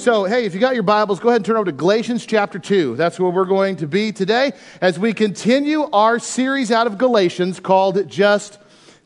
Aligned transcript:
So, 0.00 0.24
hey, 0.24 0.46
if 0.46 0.54
you 0.54 0.60
got 0.60 0.72
your 0.72 0.82
Bibles, 0.82 1.20
go 1.20 1.28
ahead 1.28 1.40
and 1.40 1.44
turn 1.44 1.56
over 1.56 1.66
to 1.66 1.72
Galatians 1.72 2.24
chapter 2.24 2.58
2. 2.58 2.96
That's 2.96 3.20
where 3.20 3.30
we're 3.30 3.44
going 3.44 3.76
to 3.76 3.86
be 3.86 4.12
today 4.12 4.52
as 4.80 4.98
we 4.98 5.12
continue 5.12 5.90
our 5.92 6.18
series 6.18 6.70
out 6.70 6.86
of 6.86 6.96
Galatians 6.96 7.60
called 7.60 8.08
Just 8.08 8.56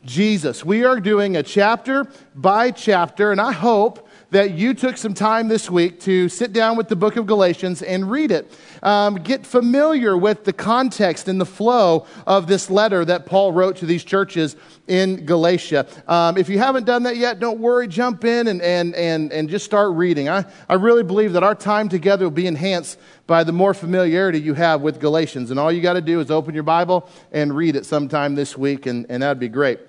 Jesus. 0.05 0.63
We 0.63 0.85
are 0.85 1.01
doing 1.01 1.35
a 1.35 1.43
chapter 1.43 2.07
by 2.33 2.71
chapter, 2.71 3.33
and 3.33 3.41
I 3.41 3.51
hope 3.51 4.04
that 4.31 4.51
you 4.51 4.73
took 4.73 4.97
some 4.97 5.13
time 5.13 5.47
this 5.47 5.69
week 5.69 5.99
to 6.01 6.29
sit 6.29 6.53
down 6.53 6.77
with 6.77 6.87
the 6.87 6.95
book 6.95 7.15
of 7.15 7.25
Galatians 7.25 7.81
and 7.81 8.09
read 8.09 8.31
it. 8.31 8.51
Um, 8.83 9.15
get 9.15 9.45
familiar 9.45 10.17
with 10.17 10.43
the 10.43 10.53
context 10.53 11.27
and 11.27 11.39
the 11.39 11.45
flow 11.45 12.05
of 12.27 12.47
this 12.47 12.69
letter 12.69 13.05
that 13.05 13.25
Paul 13.25 13.51
wrote 13.51 13.77
to 13.77 13.85
these 13.85 14.03
churches 14.03 14.55
in 14.87 15.25
Galatia. 15.25 15.87
Um, 16.07 16.37
if 16.37 16.49
you 16.49 16.59
haven't 16.59 16.85
done 16.85 17.03
that 17.03 17.17
yet, 17.17 17.39
don't 17.39 17.59
worry, 17.59 17.87
jump 17.87 18.23
in 18.25 18.47
and, 18.47 18.61
and, 18.61 18.93
and, 18.95 19.31
and 19.31 19.49
just 19.49 19.65
start 19.65 19.93
reading. 19.93 20.29
I, 20.29 20.45
I 20.69 20.75
really 20.75 21.03
believe 21.03 21.33
that 21.33 21.43
our 21.43 21.55
time 21.55 21.89
together 21.89 22.25
will 22.25 22.31
be 22.31 22.47
enhanced 22.47 22.99
by 23.27 23.43
the 23.43 23.51
more 23.51 23.73
familiarity 23.73 24.39
you 24.39 24.53
have 24.53 24.81
with 24.81 24.99
Galatians. 24.99 25.49
And 25.49 25.59
all 25.59 25.71
you 25.71 25.81
got 25.81 25.93
to 25.93 26.01
do 26.01 26.19
is 26.19 26.29
open 26.29 26.53
your 26.53 26.63
Bible 26.63 27.09
and 27.31 27.55
read 27.55 27.75
it 27.75 27.85
sometime 27.85 28.35
this 28.35 28.57
week, 28.57 28.85
and, 28.85 29.05
and 29.09 29.23
that'd 29.23 29.39
be 29.39 29.49
great. 29.49 29.79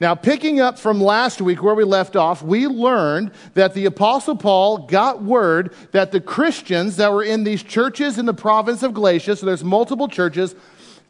Now, 0.00 0.14
picking 0.14 0.60
up 0.60 0.78
from 0.78 1.00
last 1.00 1.40
week 1.40 1.62
where 1.62 1.74
we 1.74 1.84
left 1.84 2.16
off, 2.16 2.42
we 2.42 2.66
learned 2.66 3.30
that 3.54 3.74
the 3.74 3.86
Apostle 3.86 4.36
Paul 4.36 4.78
got 4.78 5.22
word 5.22 5.72
that 5.92 6.10
the 6.10 6.20
Christians 6.20 6.96
that 6.96 7.12
were 7.12 7.22
in 7.22 7.44
these 7.44 7.62
churches 7.62 8.18
in 8.18 8.26
the 8.26 8.34
province 8.34 8.82
of 8.82 8.92
Galatia, 8.92 9.36
so 9.36 9.46
there's 9.46 9.62
multiple 9.62 10.08
churches, 10.08 10.56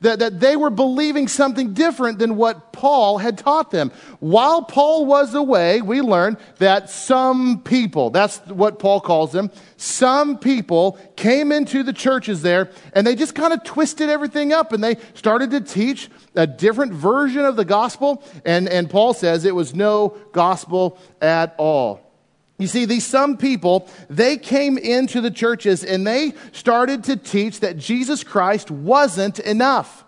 that, 0.04 0.18
that 0.18 0.38
they 0.38 0.54
were 0.54 0.70
believing 0.70 1.28
something 1.28 1.72
different 1.72 2.18
than 2.18 2.36
what 2.36 2.72
Paul 2.72 3.18
had 3.18 3.38
taught 3.38 3.70
them. 3.70 3.90
While 4.20 4.62
Paul 4.62 5.06
was 5.06 5.34
away, 5.34 5.80
we 5.80 6.02
learned 6.02 6.36
that 6.58 6.90
some 6.90 7.62
people, 7.62 8.10
that's 8.10 8.38
what 8.46 8.78
Paul 8.78 9.00
calls 9.00 9.32
them, 9.32 9.50
some 9.78 10.38
people 10.38 10.98
came 11.16 11.50
into 11.50 11.82
the 11.82 11.92
churches 11.92 12.42
there 12.42 12.70
and 12.92 13.06
they 13.06 13.14
just 13.14 13.34
kind 13.34 13.52
of 13.52 13.64
twisted 13.64 14.10
everything 14.10 14.52
up 14.52 14.72
and 14.72 14.84
they 14.84 14.96
started 15.14 15.50
to 15.52 15.60
teach 15.62 16.10
a 16.34 16.46
different 16.46 16.92
version 16.92 17.44
of 17.44 17.56
the 17.56 17.64
gospel. 17.64 18.22
And, 18.44 18.68
and 18.68 18.90
Paul 18.90 19.14
says 19.14 19.44
it 19.44 19.54
was 19.54 19.74
no 19.74 20.18
gospel 20.32 20.98
at 21.22 21.54
all. 21.56 22.03
You 22.58 22.68
see, 22.68 22.84
these 22.84 23.04
some 23.04 23.36
people, 23.36 23.88
they 24.08 24.36
came 24.36 24.78
into 24.78 25.20
the 25.20 25.30
churches 25.30 25.82
and 25.82 26.06
they 26.06 26.34
started 26.52 27.04
to 27.04 27.16
teach 27.16 27.60
that 27.60 27.78
Jesus 27.78 28.22
Christ 28.22 28.70
wasn't 28.70 29.40
enough. 29.40 30.03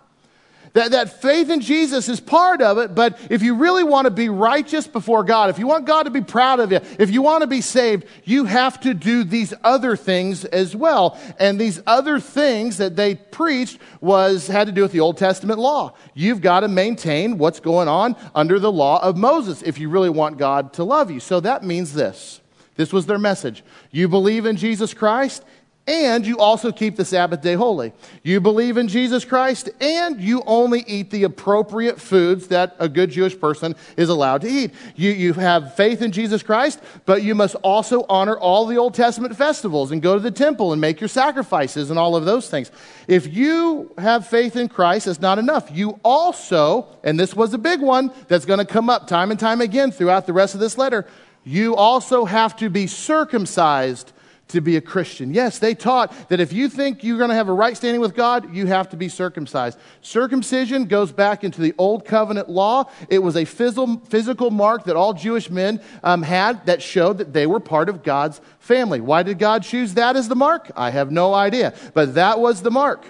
That, 0.77 0.91
that 0.91 1.23
faith 1.23 1.49
in 1.49 1.61
Jesus 1.61 2.07
is 2.07 2.19
part 2.19 2.61
of 2.61 2.77
it, 2.77 2.93
but 2.93 3.17
if 3.31 3.41
you 3.41 3.55
really 3.55 3.83
want 3.83 4.05
to 4.05 4.11
be 4.11 4.29
righteous 4.29 4.85
before 4.85 5.23
God, 5.23 5.49
if 5.49 5.57
you 5.57 5.65
want 5.65 5.87
God 5.87 6.03
to 6.03 6.11
be 6.11 6.21
proud 6.21 6.59
of 6.59 6.71
you, 6.71 6.79
if 6.99 7.09
you 7.09 7.23
want 7.23 7.41
to 7.41 7.47
be 7.47 7.61
saved, 7.61 8.05
you 8.25 8.45
have 8.45 8.79
to 8.81 8.93
do 8.93 9.23
these 9.23 9.55
other 9.63 9.95
things 9.95 10.45
as 10.45 10.75
well. 10.75 11.17
And 11.39 11.59
these 11.59 11.81
other 11.87 12.19
things 12.19 12.77
that 12.77 12.95
they 12.95 13.15
preached 13.15 13.79
was 14.01 14.45
had 14.45 14.67
to 14.67 14.71
do 14.71 14.83
with 14.83 14.91
the 14.91 14.99
Old 14.99 15.17
Testament 15.17 15.57
law. 15.57 15.95
You've 16.13 16.41
got 16.41 16.59
to 16.59 16.67
maintain 16.67 17.39
what's 17.39 17.59
going 17.59 17.87
on 17.87 18.15
under 18.35 18.59
the 18.59 18.71
law 18.71 19.01
of 19.01 19.17
Moses 19.17 19.63
if 19.63 19.79
you 19.79 19.89
really 19.89 20.11
want 20.11 20.37
God 20.37 20.73
to 20.73 20.83
love 20.83 21.09
you. 21.09 21.19
So 21.19 21.39
that 21.39 21.63
means 21.63 21.95
this. 21.95 22.39
This 22.75 22.93
was 22.93 23.07
their 23.07 23.17
message. 23.17 23.63
You 23.89 24.07
believe 24.07 24.45
in 24.45 24.55
Jesus 24.55 24.93
Christ, 24.93 25.43
and 25.87 26.27
you 26.27 26.37
also 26.37 26.71
keep 26.71 26.97
the 26.97 27.05
Sabbath 27.05 27.41
day 27.41 27.53
holy. 27.53 27.93
You 28.21 28.41
believe 28.41 28.75
in 28.75 28.89
Jesus 28.89 29.23
Christ, 29.23 29.69
and 29.79 30.19
you 30.19 30.43
only 30.45 30.83
eat 30.85 31.09
the 31.11 31.23
appropriate 31.23 31.99
foods 31.99 32.47
that 32.49 32.75
a 32.77 32.89
good 32.89 33.09
Jewish 33.09 33.39
person 33.39 33.73
is 33.95 34.09
allowed 34.09 34.41
to 34.41 34.49
eat. 34.49 34.71
You, 34.95 35.11
you 35.11 35.33
have 35.33 35.75
faith 35.75 36.01
in 36.01 36.11
Jesus 36.11 36.43
Christ, 36.43 36.81
but 37.05 37.23
you 37.23 37.33
must 37.33 37.55
also 37.55 38.05
honor 38.09 38.37
all 38.37 38.65
the 38.65 38.77
Old 38.77 38.93
Testament 38.93 39.35
festivals 39.37 39.91
and 39.91 40.01
go 40.01 40.15
to 40.15 40.19
the 40.19 40.29
temple 40.29 40.73
and 40.73 40.81
make 40.81 40.99
your 40.99 41.07
sacrifices 41.07 41.89
and 41.89 41.97
all 41.97 42.17
of 42.17 42.25
those 42.25 42.49
things. 42.49 42.69
If 43.07 43.33
you 43.33 43.93
have 43.97 44.27
faith 44.27 44.57
in 44.57 44.67
Christ, 44.67 45.07
it's 45.07 45.21
not 45.21 45.39
enough. 45.39 45.69
You 45.71 45.99
also, 46.03 46.87
and 47.03 47.17
this 47.17 47.33
was 47.33 47.53
a 47.53 47.57
big 47.57 47.79
one 47.79 48.11
that's 48.27 48.45
going 48.45 48.59
to 48.59 48.65
come 48.65 48.89
up 48.89 49.07
time 49.07 49.31
and 49.31 49.39
time 49.39 49.61
again 49.61 49.91
throughout 49.91 50.25
the 50.25 50.33
rest 50.33 50.53
of 50.53 50.59
this 50.59 50.77
letter, 50.77 51.05
you 51.45 51.77
also 51.77 52.25
have 52.25 52.57
to 52.57 52.69
be 52.69 52.87
circumcised 52.87 54.11
to 54.49 54.61
be 54.61 54.77
a 54.77 54.81
Christian. 54.81 55.33
Yes, 55.33 55.59
they 55.59 55.75
taught 55.75 56.29
that 56.29 56.39
if 56.39 56.53
you 56.53 56.69
think 56.69 57.03
you're 57.03 57.17
going 57.17 57.29
to 57.29 57.35
have 57.35 57.49
a 57.49 57.53
right 57.53 57.75
standing 57.75 58.01
with 58.01 58.15
God, 58.15 58.55
you 58.55 58.65
have 58.67 58.89
to 58.89 58.97
be 58.97 59.09
circumcised. 59.09 59.77
Circumcision 60.01 60.85
goes 60.85 61.11
back 61.11 61.43
into 61.43 61.61
the 61.61 61.73
Old 61.77 62.05
Covenant 62.05 62.49
law. 62.49 62.89
It 63.09 63.19
was 63.19 63.35
a 63.35 63.45
physical 63.45 64.51
mark 64.51 64.85
that 64.85 64.95
all 64.95 65.13
Jewish 65.13 65.49
men 65.49 65.81
um, 66.03 66.23
had 66.23 66.65
that 66.65 66.81
showed 66.81 67.17
that 67.17 67.33
they 67.33 67.45
were 67.45 67.59
part 67.59 67.89
of 67.89 68.03
God's 68.03 68.39
family. 68.59 69.01
Why 69.01 69.23
did 69.23 69.37
God 69.39 69.63
choose 69.63 69.95
that 69.95 70.15
as 70.15 70.29
the 70.29 70.35
mark? 70.35 70.71
I 70.75 70.91
have 70.91 71.11
no 71.11 71.33
idea, 71.33 71.73
but 71.93 72.15
that 72.15 72.39
was 72.39 72.61
the 72.61 72.71
mark. 72.71 73.05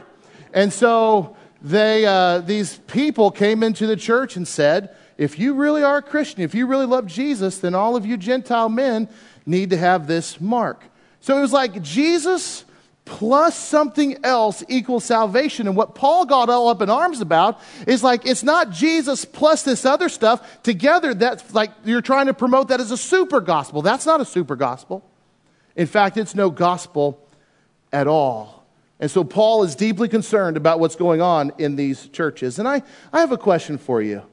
And 0.53 0.73
so 0.73 1.35
they, 1.61 2.05
uh, 2.05 2.39
these 2.39 2.77
people 2.87 3.29
came 3.31 3.61
into 3.61 3.85
the 3.85 3.95
church 3.95 4.35
and 4.37 4.47
said, 4.47 4.95
if 5.17 5.39
you 5.39 5.55
really 5.55 5.83
are 5.83 5.97
a 5.97 6.01
Christian, 6.01 6.41
if 6.41 6.53
you 6.53 6.67
really 6.67 6.85
love 6.85 7.07
Jesus, 7.07 7.57
then 7.59 7.73
all 7.73 7.95
of 7.95 8.05
you 8.05 8.17
Gentile 8.17 8.69
men 8.69 9.09
need 9.45 9.71
to 9.71 9.77
have 9.77 10.07
this 10.07 10.39
mark. 10.39 10.83
So 11.21 11.37
it 11.37 11.41
was 11.41 11.53
like 11.53 11.81
Jesus 11.81 12.65
plus 13.07 13.57
something 13.57 14.17
else 14.25 14.63
equals 14.67 15.05
salvation. 15.05 15.67
And 15.67 15.75
what 15.77 15.95
Paul 15.95 16.25
got 16.25 16.49
all 16.49 16.67
up 16.67 16.81
in 16.81 16.89
arms 16.89 17.21
about 17.21 17.59
is 17.87 18.03
like, 18.03 18.25
it's 18.25 18.43
not 18.43 18.69
Jesus 18.69 19.23
plus 19.23 19.63
this 19.63 19.85
other 19.85 20.09
stuff 20.09 20.61
together. 20.61 21.13
That's 21.13 21.53
like 21.53 21.71
you're 21.85 22.01
trying 22.01 22.25
to 22.25 22.33
promote 22.33 22.67
that 22.67 22.81
as 22.81 22.91
a 22.91 22.97
super 22.97 23.39
gospel. 23.39 23.81
That's 23.81 24.05
not 24.05 24.19
a 24.19 24.25
super 24.25 24.55
gospel. 24.55 25.09
In 25.75 25.87
fact, 25.87 26.17
it's 26.17 26.35
no 26.35 26.49
gospel 26.49 27.25
at 27.93 28.07
all. 28.07 28.65
And 28.99 29.09
so 29.09 29.23
Paul 29.23 29.63
is 29.63 29.75
deeply 29.75 30.09
concerned 30.09 30.57
about 30.57 30.79
what's 30.79 30.95
going 30.95 31.21
on 31.21 31.53
in 31.57 31.75
these 31.75 32.07
churches. 32.09 32.59
And 32.59 32.67
I, 32.67 32.81
I 33.13 33.19
have 33.21 33.31
a 33.31 33.37
question 33.37 33.77
for 33.77 34.01
you. 34.01 34.23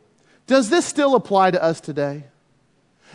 Does 0.46 0.70
this 0.70 0.84
still 0.84 1.14
apply 1.14 1.52
to 1.52 1.62
us 1.62 1.80
today? 1.80 2.24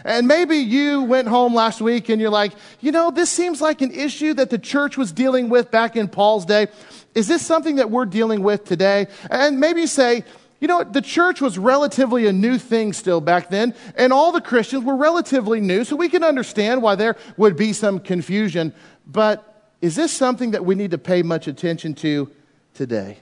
And 0.06 0.28
maybe 0.28 0.58
you 0.58 1.04
went 1.04 1.28
home 1.28 1.54
last 1.54 1.82
week 1.82 2.10
and 2.10 2.22
you're 2.22 2.30
like, 2.30 2.54
you 2.80 2.92
know, 2.92 3.12
this 3.12 3.30
seems 3.30 3.62
like 3.62 3.82
an 3.82 3.92
issue 3.92 4.34
that 4.36 4.50
the 4.50 4.60
church 4.60 4.98
was 4.98 5.12
dealing 5.12 5.50
with 5.50 5.72
back 5.72 5.96
in 5.96 6.08
Paul's 6.08 6.46
day. 6.46 6.68
Is 7.16 7.28
this 7.28 7.46
something 7.46 7.76
that 7.78 7.90
we're 7.90 8.06
dealing 8.06 8.44
with 8.44 8.66
today? 8.66 9.08
And 9.30 9.60
maybe 9.60 9.82
you 9.82 9.88
say, 9.88 10.24
you 10.60 10.68
know, 10.68 10.84
the 10.84 11.02
church 11.02 11.42
was 11.42 11.58
relatively 11.58 12.28
a 12.28 12.34
new 12.34 12.58
thing 12.58 12.92
still 12.94 13.22
back 13.22 13.50
then, 13.50 13.74
and 13.96 14.12
all 14.12 14.34
the 14.34 14.42
Christians 14.42 14.84
were 14.84 14.96
relatively 14.96 15.62
new, 15.62 15.86
so 15.86 15.96
we 15.96 16.10
can 16.10 16.22
understand 16.24 16.82
why 16.82 16.96
there 16.96 17.16
would 17.38 17.56
be 17.56 17.72
some 17.72 18.00
confusion. 18.00 18.74
But 19.08 19.72
is 19.82 19.96
this 19.96 20.12
something 20.12 20.52
that 20.52 20.66
we 20.66 20.76
need 20.76 20.92
to 20.92 20.98
pay 20.98 21.22
much 21.22 21.48
attention 21.48 21.94
to 21.96 22.30
today? 22.74 23.20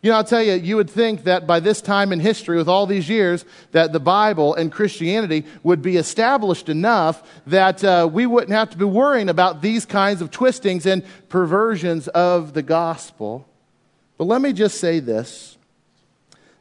You 0.00 0.10
know, 0.10 0.16
I'll 0.16 0.24
tell 0.24 0.42
you, 0.42 0.52
you 0.52 0.76
would 0.76 0.88
think 0.88 1.24
that 1.24 1.46
by 1.46 1.58
this 1.58 1.80
time 1.80 2.12
in 2.12 2.20
history, 2.20 2.56
with 2.56 2.68
all 2.68 2.86
these 2.86 3.08
years, 3.08 3.44
that 3.72 3.92
the 3.92 3.98
Bible 3.98 4.54
and 4.54 4.70
Christianity 4.70 5.44
would 5.64 5.82
be 5.82 5.96
established 5.96 6.68
enough 6.68 7.28
that 7.48 7.82
uh, 7.82 8.08
we 8.10 8.24
wouldn't 8.24 8.52
have 8.52 8.70
to 8.70 8.76
be 8.76 8.84
worrying 8.84 9.28
about 9.28 9.60
these 9.60 9.84
kinds 9.84 10.22
of 10.22 10.30
twistings 10.30 10.86
and 10.86 11.04
perversions 11.28 12.06
of 12.08 12.54
the 12.54 12.62
gospel. 12.62 13.48
But 14.18 14.24
let 14.24 14.40
me 14.40 14.52
just 14.52 14.78
say 14.78 15.00
this 15.00 15.58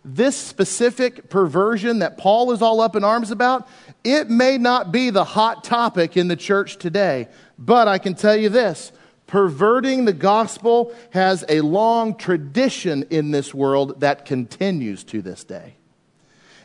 this 0.04 0.38
specific 0.38 1.30
perversion 1.30 2.00
that 2.00 2.18
Paul 2.18 2.54
is 2.54 2.62
all 2.62 2.80
up 2.80 2.96
in 2.96 3.04
arms 3.04 3.30
about, 3.30 3.68
it 4.06 4.30
may 4.30 4.58
not 4.58 4.90
be 4.90 5.10
the 5.10 5.26
hot 5.26 5.66
topic 5.66 6.16
in 6.16 6.30
the 6.30 6.36
church 6.38 6.78
today. 6.78 7.28
But 7.60 7.90
I 7.90 7.98
can 7.98 8.16
tell 8.16 8.36
you 8.36 8.48
this 8.48 8.94
Perverting 9.28 10.06
the 10.06 10.14
gospel 10.14 10.94
has 11.12 11.44
a 11.50 11.62
long 11.62 12.16
tradition 12.16 13.04
in 13.10 13.32
this 13.32 13.54
world 13.54 14.00
that 14.00 14.26
continues 14.26 15.04
to 15.06 15.22
this 15.22 15.44
day. 15.44 15.76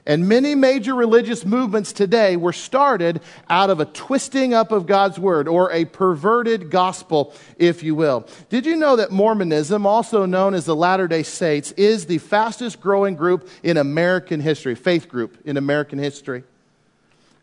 And 0.05 0.29
many 0.29 0.57
major 0.57 0.95
religious 0.95 1.45
movements 1.45 1.93
today 1.93 2.37
were 2.37 2.53
started 2.53 3.21
out 3.49 3.71
of 3.71 3.79
a 3.79 3.85
twisting 3.85 4.53
up 4.53 4.73
of 4.73 4.87
God's 4.87 5.17
word 5.17 5.47
or 5.47 5.71
a 5.71 5.85
perverted 5.85 6.71
gospel, 6.71 7.33
if 7.57 7.85
you 7.85 7.95
will. 7.95 8.27
Did 8.49 8.67
you 8.67 8.75
know 8.75 8.97
that 8.97 9.13
Mormonism, 9.13 9.87
also 9.87 10.27
known 10.27 10.55
as 10.55 10.65
the 10.65 10.75
Latter 10.75 11.07
day 11.07 11.23
Saints, 11.23 11.71
is 11.73 12.07
the 12.07 12.19
fastest 12.19 12.81
growing 12.81 13.15
group 13.15 13.49
in 13.63 13.77
American 13.77 14.41
history, 14.41 14.75
faith 14.75 15.09
group 15.09 15.39
in 15.45 15.57
American 15.57 16.01
history? 16.01 16.43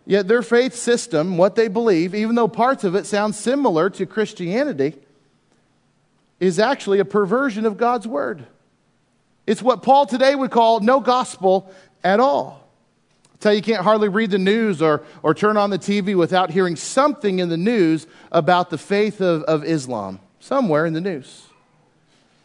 Yet 0.05 0.27
their 0.27 0.41
faith 0.41 0.75
system, 0.75 1.37
what 1.37 1.55
they 1.55 1.69
believe, 1.69 2.13
even 2.13 2.35
though 2.35 2.47
parts 2.49 2.83
of 2.83 2.93
it 2.95 3.05
sound 3.05 3.35
similar 3.35 3.89
to 3.91 4.05
Christianity, 4.05 4.95
is 6.39 6.59
actually 6.59 6.99
a 6.99 7.05
perversion 7.05 7.65
of 7.65 7.77
God's 7.77 8.07
word. 8.07 8.45
It's 9.45 9.61
what 9.61 9.81
Paul 9.81 10.05
today 10.05 10.35
would 10.35 10.51
call 10.51 10.79
no 10.79 10.99
gospel 10.99 11.73
at 12.03 12.19
all. 12.19 12.67
Tell 13.39 13.53
you, 13.53 13.57
you 13.57 13.63
can't 13.63 13.83
hardly 13.83 14.09
read 14.09 14.31
the 14.31 14.37
news 14.37 14.81
or, 14.81 15.03
or 15.23 15.33
turn 15.33 15.55
on 15.55 15.69
the 15.69 15.79
TV 15.79 16.15
without 16.15 16.51
hearing 16.51 16.75
something 16.75 17.39
in 17.39 17.49
the 17.49 17.57
news 17.57 18.05
about 18.31 18.69
the 18.69 18.77
faith 18.77 19.21
of, 19.21 19.43
of 19.43 19.63
Islam, 19.63 20.19
somewhere 20.39 20.85
in 20.85 20.93
the 20.93 21.01
news. 21.01 21.47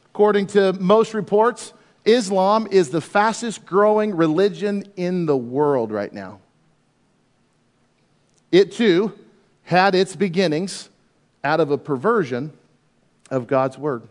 According 0.06 0.46
to 0.48 0.72
most 0.74 1.12
reports, 1.12 1.72
Islam 2.04 2.68
is 2.70 2.90
the 2.90 3.00
fastest 3.00 3.66
growing 3.66 4.14
religion 4.14 4.84
in 4.96 5.26
the 5.26 5.36
world 5.36 5.90
right 5.90 6.12
now. 6.12 6.38
It 8.52 8.70
too 8.70 9.12
had 9.64 9.96
its 9.96 10.14
beginnings 10.14 10.90
out 11.42 11.58
of 11.58 11.72
a 11.72 11.78
perversion 11.78 12.52
of 13.30 13.46
God's 13.46 13.78
word. 13.78 14.02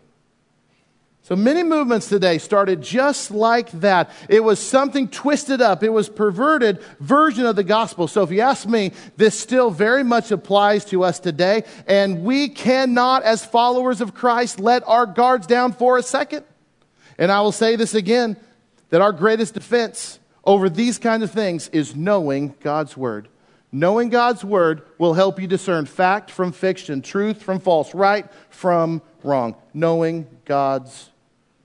So 1.22 1.34
many 1.34 1.62
movements 1.62 2.10
today 2.10 2.36
started 2.36 2.82
just 2.82 3.30
like 3.30 3.70
that. 3.80 4.10
It 4.28 4.44
was 4.44 4.58
something 4.58 5.08
twisted 5.08 5.62
up. 5.62 5.82
It 5.82 5.88
was 5.88 6.10
perverted 6.10 6.82
version 7.00 7.46
of 7.46 7.56
the 7.56 7.64
gospel. 7.64 8.08
So 8.08 8.22
if 8.22 8.30
you 8.30 8.42
ask 8.42 8.68
me, 8.68 8.92
this 9.16 9.38
still 9.38 9.70
very 9.70 10.04
much 10.04 10.30
applies 10.30 10.84
to 10.86 11.02
us 11.02 11.18
today. 11.18 11.64
And 11.86 12.24
we 12.24 12.50
cannot, 12.50 13.22
as 13.22 13.42
followers 13.42 14.02
of 14.02 14.12
Christ, 14.12 14.60
let 14.60 14.86
our 14.86 15.06
guards 15.06 15.46
down 15.46 15.72
for 15.72 15.96
a 15.96 16.02
second. 16.02 16.44
And 17.16 17.32
I 17.32 17.40
will 17.40 17.52
say 17.52 17.76
this 17.76 17.94
again, 17.94 18.36
that 18.90 19.00
our 19.00 19.12
greatest 19.12 19.54
defense 19.54 20.18
over 20.44 20.68
these 20.68 20.98
kinds 20.98 21.22
of 21.22 21.30
things 21.30 21.68
is 21.68 21.96
knowing 21.96 22.54
God's 22.60 22.98
word. 22.98 23.28
Knowing 23.74 24.08
God's 24.08 24.44
word 24.44 24.82
will 24.98 25.14
help 25.14 25.40
you 25.40 25.48
discern 25.48 25.84
fact 25.84 26.30
from 26.30 26.52
fiction, 26.52 27.02
truth 27.02 27.42
from 27.42 27.58
false, 27.58 27.92
right 27.92 28.24
from 28.48 29.02
wrong. 29.24 29.56
Knowing 29.74 30.28
God's 30.44 31.10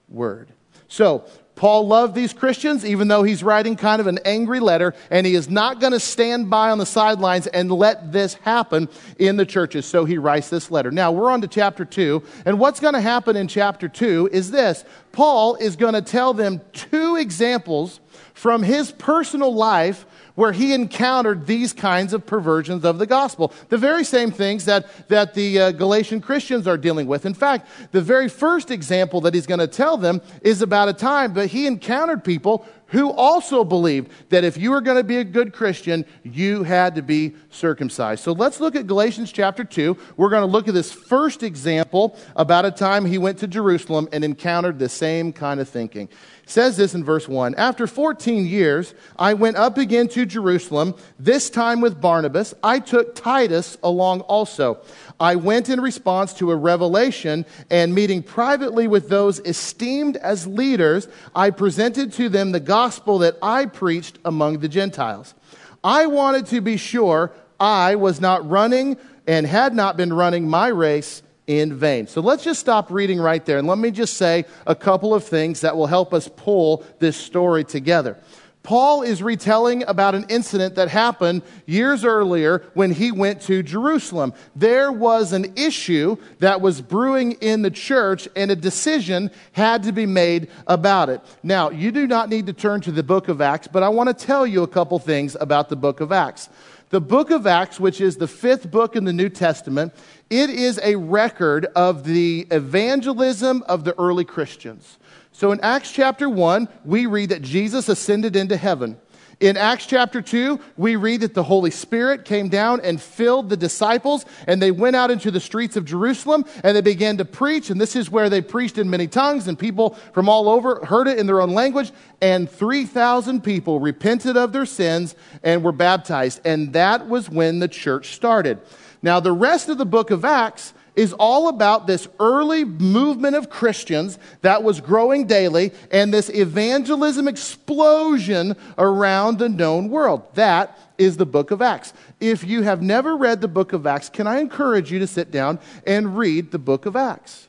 word. 0.10 0.50
So, 0.88 1.24
Paul 1.54 1.88
loved 1.88 2.16
these 2.16 2.34
Christians, 2.34 2.84
even 2.84 3.10
though 3.10 3.22
he's 3.22 3.44
writing 3.44 3.76
kind 3.76 4.00
of 4.00 4.08
an 4.08 4.18
angry 4.26 4.60
letter, 4.60 4.96
and 5.12 5.28
he 5.28 5.36
is 5.36 5.50
not 5.50 5.80
going 5.80 5.92
to 5.94 6.00
stand 6.00 6.50
by 6.50 6.72
on 6.72 6.80
the 6.80 6.86
sidelines 6.86 7.46
and 7.46 7.72
let 7.72 8.12
this 8.12 8.34
happen 8.36 8.90
in 9.20 9.36
the 9.36 9.46
churches. 9.46 9.86
So 9.86 10.06
he 10.06 10.18
writes 10.18 10.50
this 10.50 10.72
letter. 10.72 10.90
Now, 10.90 11.12
we're 11.12 11.30
on 11.30 11.42
to 11.42 11.48
chapter 11.48 11.86
2, 11.86 12.24
and 12.46 12.60
what's 12.60 12.80
going 12.80 12.96
to 12.96 13.02
happen 13.02 13.36
in 13.36 13.48
chapter 13.48 13.88
2 13.88 14.30
is 14.32 14.50
this 14.50 14.84
Paul 15.12 15.56
is 15.56 15.76
going 15.76 15.94
to 15.94 16.02
tell 16.02 16.34
them 16.34 16.62
two 16.74 17.18
examples 17.18 18.00
from 18.34 18.64
his 18.64 18.92
personal 18.94 19.54
life 19.54 20.06
where 20.40 20.54
he 20.54 20.74
encountered 20.74 21.46
these 21.48 21.74
kinds 21.74 22.14
of 22.14 22.26
perversions 22.26 22.86
of 22.86 22.98
the 22.98 23.06
gospel. 23.06 23.52
The 23.68 23.78
very 23.78 24.06
same 24.06 24.32
things 24.32 24.64
that, 24.64 24.88
that 25.10 25.34
the 25.34 25.60
uh, 25.60 25.72
Galatian 25.72 26.22
Christians 26.22 26.66
are 26.66 26.78
dealing 26.78 27.08
with. 27.08 27.26
In 27.26 27.34
fact, 27.34 27.68
the 27.92 28.00
very 28.00 28.30
first 28.30 28.72
example 28.72 29.20
that 29.20 29.34
he's 29.34 29.46
going 29.46 29.60
to 29.60 29.68
tell 29.68 29.98
them 29.98 30.22
is 30.42 30.62
about 30.62 30.88
a 30.88 30.94
time 30.94 31.34
that 31.34 31.48
he 31.48 31.68
encountered 31.68 32.24
people 32.24 32.66
who 32.88 33.12
also 33.12 33.64
believed 33.64 34.12
that 34.30 34.44
if 34.44 34.58
you 34.58 34.72
were 34.72 34.82
going 34.82 34.98
to 34.98 35.04
be 35.04 35.18
a 35.18 35.24
good 35.24 35.54
Christian, 35.54 36.06
you 36.24 36.64
had 36.64 36.96
to 36.96 37.02
be 37.02 37.36
circumcised. 37.50 38.24
So 38.24 38.32
let's 38.32 38.60
look 38.60 38.76
at 38.76 38.88
Galatians 38.88 39.32
chapter 39.32 39.64
2. 39.64 39.96
We're 40.18 40.30
going 40.30 40.42
to 40.42 40.48
look 40.48 40.68
at 40.68 40.74
this 40.74 40.92
first 40.92 41.44
example 41.44 42.18
about 42.36 42.66
a 42.66 42.72
time 42.72 43.06
he 43.06 43.18
went 43.18 43.38
to 43.40 43.48
Jerusalem 43.48 44.08
and 44.12 44.24
encountered 44.24 44.80
the 44.80 44.90
same 44.90 45.34
kind 45.34 45.60
of 45.60 45.70
thinking. 45.70 46.10
Says 46.50 46.78
this 46.78 46.96
in 46.96 47.04
verse 47.04 47.28
1 47.28 47.54
After 47.56 47.86
14 47.86 48.44
years, 48.48 48.96
I 49.20 49.36
went 49.36 49.58
up 49.58 49.78
again 49.78 50.08
to 50.08 50.26
Jerusalem, 50.26 50.96
this 51.20 51.48
time 51.48 51.80
with 51.80 52.02
Barnabas. 52.02 52.56
I 52.64 52.80
took 52.80 53.14
Titus 53.14 53.78
along 53.84 54.22
also. 54.22 54.80
I 55.20 55.36
went 55.36 55.70
in 55.70 55.80
response 55.80 56.34
to 56.34 56.50
a 56.50 56.56
revelation 56.56 57.46
and 57.70 57.94
meeting 57.94 58.24
privately 58.24 58.88
with 58.88 59.10
those 59.10 59.38
esteemed 59.42 60.18
as 60.18 60.48
leaders, 60.48 61.08
I 61.36 61.52
presented 61.52 62.14
to 62.14 62.30
them 62.30 62.52
the 62.52 62.60
gospel 62.60 63.20
that 63.20 63.38
I 63.44 63.68
preached 63.68 64.18
among 64.26 64.58
the 64.58 64.70
Gentiles. 64.70 65.36
I 65.84 66.08
wanted 66.08 66.48
to 66.48 66.62
be 66.62 66.78
sure 66.78 67.32
I 67.60 67.94
was 67.94 68.20
not 68.20 68.50
running 68.50 68.98
and 69.28 69.46
had 69.46 69.76
not 69.76 69.98
been 69.98 70.12
running 70.12 70.50
my 70.50 70.70
race 70.70 71.22
in 71.50 71.74
vain. 71.74 72.06
So 72.06 72.22
let's 72.22 72.44
just 72.44 72.60
stop 72.60 72.92
reading 72.92 73.20
right 73.20 73.44
there 73.44 73.58
and 73.58 73.68
let 73.68 73.80
me 73.80 73.90
just 73.90 74.18
say 74.18 74.46
a 74.68 74.76
couple 74.76 75.16
of 75.16 75.24
things 75.24 75.62
that 75.62 75.76
will 75.76 75.88
help 75.88 76.14
us 76.14 76.30
pull 76.38 76.86
this 77.00 77.18
story 77.18 77.64
together. 77.64 78.18
Paul 78.62 79.02
is 79.02 79.24
retelling 79.24 79.84
about 79.88 80.14
an 80.14 80.28
incident 80.30 80.76
that 80.76 80.90
happened 80.90 81.42
years 81.66 82.06
earlier 82.06 82.70
when 82.76 82.92
he 82.92 83.12
went 83.12 83.42
to 83.44 83.64
Jerusalem. 83.64 84.32
There 84.56 84.92
was 84.92 85.34
an 85.34 85.54
issue 85.56 86.18
that 86.38 86.62
was 86.62 86.82
brewing 86.82 87.32
in 87.42 87.64
the 87.64 87.72
church, 87.72 88.28
and 88.36 88.52
a 88.52 88.56
decision 88.56 89.32
had 89.54 89.82
to 89.84 89.92
be 89.92 90.06
made 90.06 90.50
about 90.68 91.10
it. 91.10 91.22
Now, 91.42 91.72
you 91.72 91.92
do 91.92 92.06
not 92.06 92.30
need 92.30 92.46
to 92.46 92.54
turn 92.54 92.82
to 92.82 92.92
the 92.92 93.02
book 93.02 93.28
of 93.28 93.42
Acts, 93.42 93.68
but 93.68 93.82
I 93.82 93.90
want 93.90 94.16
to 94.16 94.26
tell 94.26 94.46
you 94.46 94.62
a 94.62 94.68
couple 94.68 95.00
things 95.00 95.36
about 95.40 95.70
the 95.70 95.76
book 95.76 96.00
of 96.00 96.12
Acts. 96.12 96.50
The 96.90 97.02
book 97.02 97.30
of 97.30 97.46
Acts, 97.46 97.80
which 97.80 98.02
is 98.02 98.18
the 98.18 98.28
fifth 98.28 98.72
book 98.72 98.96
in 98.96 99.04
the 99.04 99.14
New 99.14 99.30
Testament, 99.30 99.94
it 100.32 100.50
is 100.50 100.80
a 100.82 100.96
record 100.96 101.66
of 101.76 102.04
the 102.04 102.48
evangelism 102.50 103.64
of 103.68 103.84
the 103.84 103.98
early 104.00 104.26
Christians. 104.26 104.98
So 105.32 105.52
in 105.52 105.60
Acts 105.62 105.92
chapter 105.92 106.28
1, 106.28 106.68
we 106.84 107.06
read 107.06 107.30
that 107.30 107.44
Jesus 107.44 107.90
ascended 107.90 108.36
into 108.36 108.58
heaven. 108.58 108.98
In 109.40 109.56
Acts 109.56 109.86
chapter 109.86 110.22
2, 110.22 110.60
we 110.76 110.98
read 110.98 111.22
that 111.22 111.34
the 111.34 111.44
Holy 111.44 111.72
Spirit 111.72 112.26
came 112.26 112.50
down 112.50 112.82
and 112.82 113.02
filled 113.02 113.50
the 113.50 113.56
disciples, 113.56 114.26
and 114.48 114.62
they 114.62 114.72
went 114.72 114.98
out 114.98 115.12
into 115.12 115.32
the 115.32 115.40
streets 115.40 115.78
of 115.78 115.86
Jerusalem 115.86 116.44
and 116.62 116.76
they 116.76 116.82
began 116.82 117.16
to 117.18 117.26
preach. 117.26 117.70
And 117.70 117.80
this 117.80 117.96
is 117.96 118.12
where 118.12 118.30
they 118.30 118.42
preached 118.42 118.78
in 118.78 118.90
many 118.90 119.08
tongues, 119.08 119.48
and 119.48 119.58
people 119.58 119.92
from 120.12 120.28
all 120.28 120.50
over 120.50 120.84
heard 120.84 121.08
it 121.08 121.18
in 121.18 121.26
their 121.26 121.40
own 121.40 121.52
language. 121.52 121.94
And 122.22 122.50
3,000 122.50 123.42
people 123.42 123.80
repented 123.80 124.36
of 124.36 124.52
their 124.52 124.66
sins 124.66 125.16
and 125.42 125.64
were 125.64 125.72
baptized. 125.72 126.42
And 126.44 126.74
that 126.74 127.08
was 127.08 127.30
when 127.30 127.60
the 127.60 127.70
church 127.70 128.16
started. 128.16 128.60
Now, 129.02 129.22
the 129.22 129.32
rest 129.32 129.70
of 129.70 129.78
the 129.78 129.86
book 129.86 130.12
of 130.12 130.26
Acts 130.26 130.74
is 131.00 131.14
all 131.14 131.48
about 131.48 131.88
this 131.88 132.10
early 132.20 132.66
movement 132.66 133.34
of 133.34 133.50
Christians 133.50 134.20
that 134.42 134.64
was 134.64 134.82
growing 134.82 135.28
daily 135.28 135.72
and 135.92 136.14
this 136.14 136.28
evangelism 136.28 137.26
explosion 137.26 138.54
around 138.78 139.40
the 139.40 139.48
known 139.48 139.90
world. 139.90 140.24
That 140.36 140.78
is 140.98 141.16
the 141.16 141.26
book 141.26 141.52
of 141.52 141.62
Acts. 141.62 141.94
If 142.20 142.44
you 142.44 142.64
have 142.64 142.82
never 142.82 143.16
read 143.16 143.40
the 143.40 143.48
book 143.48 143.72
of 143.72 143.88
Acts, 143.88 144.10
can 144.10 144.28
I 144.28 144.40
encourage 144.42 144.92
you 144.92 145.00
to 145.00 145.08
sit 145.08 145.32
down 145.32 145.60
and 145.88 146.18
read 146.18 146.52
the 146.52 146.60
book 146.60 146.86
of 146.86 146.98
Acts? 146.98 147.48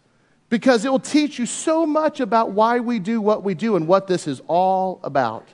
Because 0.48 0.84
it 0.84 0.92
will 0.92 1.00
teach 1.00 1.40
you 1.40 1.46
so 1.46 1.84
much 1.84 2.20
about 2.20 2.52
why 2.52 2.78
we 2.78 3.00
do 3.00 3.20
what 3.20 3.42
we 3.42 3.54
do 3.54 3.74
and 3.74 3.88
what 3.88 4.06
this 4.06 4.28
is 4.28 4.40
all 4.46 5.00
about. 5.02 5.48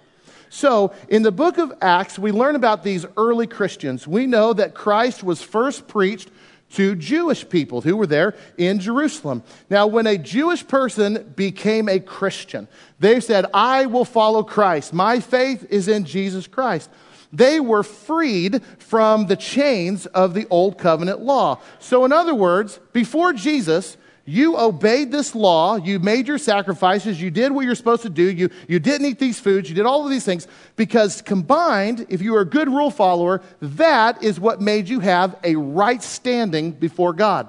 So, 0.50 0.92
in 1.08 1.22
the 1.22 1.32
book 1.32 1.56
of 1.58 1.72
Acts, 1.80 2.18
we 2.18 2.30
learn 2.30 2.56
about 2.56 2.84
these 2.84 3.04
early 3.16 3.46
Christians. 3.46 4.06
We 4.06 4.26
know 4.26 4.52
that 4.52 4.74
Christ 4.74 5.24
was 5.24 5.42
first 5.42 5.88
preached 5.88 6.30
to 6.72 6.94
Jewish 6.96 7.48
people 7.48 7.80
who 7.80 7.96
were 7.96 8.06
there 8.06 8.34
in 8.58 8.80
Jerusalem. 8.80 9.42
Now, 9.70 9.86
when 9.86 10.06
a 10.06 10.18
Jewish 10.18 10.66
person 10.66 11.32
became 11.36 11.88
a 11.88 12.00
Christian, 12.00 12.68
they 12.98 13.20
said, 13.20 13.46
I 13.54 13.86
will 13.86 14.04
follow 14.04 14.42
Christ. 14.42 14.92
My 14.92 15.20
faith 15.20 15.66
is 15.70 15.88
in 15.88 16.04
Jesus 16.04 16.46
Christ. 16.46 16.90
They 17.32 17.60
were 17.60 17.82
freed 17.82 18.62
from 18.78 19.26
the 19.26 19.36
chains 19.36 20.06
of 20.06 20.34
the 20.34 20.46
old 20.48 20.78
covenant 20.78 21.20
law. 21.20 21.60
So, 21.78 22.04
in 22.04 22.12
other 22.12 22.34
words, 22.34 22.80
before 22.92 23.32
Jesus, 23.32 23.96
you 24.26 24.58
obeyed 24.58 25.12
this 25.12 25.34
law, 25.34 25.76
you 25.76 26.00
made 26.00 26.26
your 26.26 26.36
sacrifices, 26.36 27.20
you 27.20 27.30
did 27.30 27.52
what 27.52 27.64
you're 27.64 27.76
supposed 27.76 28.02
to 28.02 28.10
do, 28.10 28.24
you, 28.24 28.50
you 28.68 28.80
didn't 28.80 29.06
eat 29.06 29.20
these 29.20 29.38
foods, 29.38 29.68
you 29.68 29.74
did 29.74 29.86
all 29.86 30.04
of 30.04 30.10
these 30.10 30.24
things, 30.24 30.48
because 30.74 31.22
combined, 31.22 32.06
if 32.08 32.20
you 32.20 32.32
were 32.32 32.40
a 32.40 32.46
good 32.46 32.68
rule 32.68 32.90
follower, 32.90 33.40
that 33.62 34.22
is 34.22 34.40
what 34.40 34.60
made 34.60 34.88
you 34.88 35.00
have 35.00 35.36
a 35.44 35.54
right 35.54 36.02
standing 36.02 36.72
before 36.72 37.12
God. 37.12 37.48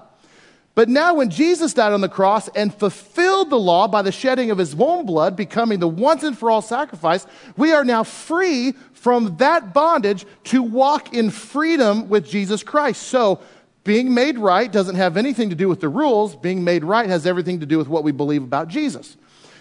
But 0.77 0.89
now, 0.89 1.15
when 1.15 1.31
Jesus 1.31 1.73
died 1.73 1.91
on 1.91 2.01
the 2.01 2.07
cross 2.07 2.49
and 2.49 2.71
fulfilled 2.71 3.49
the 3.49 3.57
law 3.57 3.87
by 3.87 4.03
the 4.03 4.11
shedding 4.11 4.51
of 4.51 4.59
his 4.59 4.75
own 4.77 5.07
blood, 5.07 5.35
becoming 5.35 5.79
the 5.79 5.87
once 5.87 6.21
and 6.21 6.37
for 6.37 6.51
all 6.51 6.61
sacrifice, 6.61 7.25
we 7.57 7.73
are 7.73 7.83
now 7.83 8.03
free 8.03 8.73
from 8.93 9.37
that 9.37 9.73
bondage 9.73 10.27
to 10.43 10.61
walk 10.61 11.15
in 11.15 11.31
freedom 11.31 12.09
with 12.09 12.29
Jesus 12.29 12.61
Christ. 12.61 13.01
So, 13.01 13.39
being 13.87 14.13
made 14.13 14.37
right 14.37 14.69
doesn't 14.69 14.97
have 14.97 15.15
anything 15.15 15.49
to 15.49 15.55
do 15.55 15.69
with 15.69 15.79
the 15.79 15.87
rules. 15.87 16.35
Being 16.35 16.65
made 16.65 16.83
right 16.83 17.07
has 17.07 17.25
everything 17.25 17.61
to 17.61 17.65
do 17.65 17.77
with 17.77 17.87
what 17.87 18.03
we 18.03 18.11
believe 18.11 18.43
about 18.43 18.67
Jesus. 18.67 19.15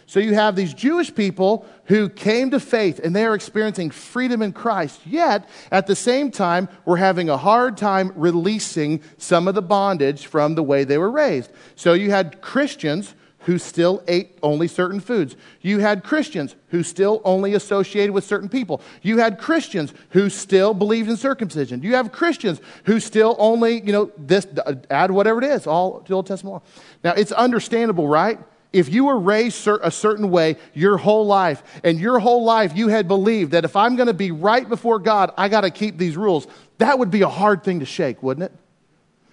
So 0.06 0.18
you 0.18 0.34
have 0.34 0.56
these 0.56 0.74
Jewish 0.74 1.14
people 1.14 1.64
who 1.84 2.08
came 2.08 2.50
to 2.50 2.58
faith 2.58 2.98
and 2.98 3.14
they 3.14 3.24
are 3.24 3.36
experiencing 3.36 3.90
freedom 3.90 4.42
in 4.42 4.52
Christ. 4.52 5.00
Yet, 5.06 5.48
at 5.70 5.86
the 5.86 5.94
same 5.94 6.32
time, 6.32 6.68
we're 6.84 6.96
having 6.96 7.30
a 7.30 7.36
hard 7.36 7.76
time 7.76 8.12
releasing 8.16 9.00
some 9.16 9.46
of 9.46 9.54
the 9.54 9.62
bondage 9.62 10.26
from 10.26 10.56
the 10.56 10.62
way 10.62 10.82
they 10.82 10.98
were 10.98 11.10
raised. 11.10 11.52
So 11.76 11.92
you 11.92 12.10
had 12.10 12.40
Christians 12.40 13.14
who 13.46 13.58
still 13.58 14.02
ate 14.08 14.36
only 14.42 14.66
certain 14.66 14.98
foods. 14.98 15.36
You 15.60 15.78
had 15.78 16.02
Christians 16.02 16.56
who 16.70 16.82
still 16.82 17.22
only 17.24 17.54
associated 17.54 18.12
with 18.12 18.24
certain 18.24 18.48
people. 18.48 18.82
You 19.02 19.18
had 19.18 19.38
Christians 19.38 19.94
who 20.10 20.28
still 20.30 20.74
believed 20.74 21.08
in 21.08 21.16
circumcision. 21.16 21.80
You 21.80 21.94
have 21.94 22.10
Christians 22.10 22.60
who 22.84 22.98
still 22.98 23.36
only, 23.38 23.80
you 23.82 23.92
know, 23.92 24.10
this, 24.18 24.48
uh, 24.66 24.74
add 24.90 25.12
whatever 25.12 25.40
it 25.40 25.44
is, 25.44 25.64
all 25.64 26.00
to 26.00 26.12
Old 26.12 26.26
Testament 26.26 26.54
law. 26.54 26.62
Now, 27.04 27.12
it's 27.12 27.30
understandable, 27.30 28.08
right? 28.08 28.40
If 28.72 28.92
you 28.92 29.04
were 29.04 29.18
raised 29.18 29.64
a 29.68 29.92
certain 29.92 30.32
way 30.32 30.56
your 30.74 30.96
whole 30.96 31.24
life, 31.24 31.62
and 31.84 32.00
your 32.00 32.18
whole 32.18 32.42
life 32.42 32.76
you 32.76 32.88
had 32.88 33.06
believed 33.06 33.52
that 33.52 33.64
if 33.64 33.76
I'm 33.76 33.94
going 33.94 34.08
to 34.08 34.12
be 34.14 34.32
right 34.32 34.68
before 34.68 34.98
God, 34.98 35.30
I 35.38 35.48
got 35.48 35.60
to 35.60 35.70
keep 35.70 35.98
these 35.98 36.16
rules, 36.16 36.48
that 36.78 36.98
would 36.98 37.12
be 37.12 37.22
a 37.22 37.28
hard 37.28 37.62
thing 37.62 37.78
to 37.78 37.86
shake, 37.86 38.24
wouldn't 38.24 38.50
it? 38.50 38.52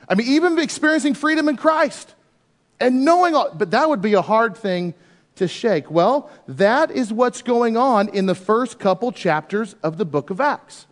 I 0.08 0.14
mean, 0.14 0.28
even 0.28 0.60
experiencing 0.60 1.16
freedom 1.16 1.50
in 1.50 1.58
Christ 1.58 2.14
and 2.80 3.06
knowing 3.06 3.36
all, 3.36 3.52
but 3.54 3.72
that 3.72 3.90
would 3.90 4.02
be 4.02 4.14
a 4.14 4.22
hard 4.22 4.58
thing 4.58 4.94
to 5.36 5.48
shake. 5.48 5.90
Well, 5.90 6.30
that 6.48 6.92
is 6.92 7.12
what's 7.12 7.42
going 7.42 7.78
on 7.78 8.10
in 8.10 8.26
the 8.26 8.36
first 8.36 8.80
couple 8.80 9.12
chapters 9.12 9.76
of 9.84 9.98
the 9.98 10.06
book 10.06 10.30
of 10.30 10.40
Acts. 10.40 10.86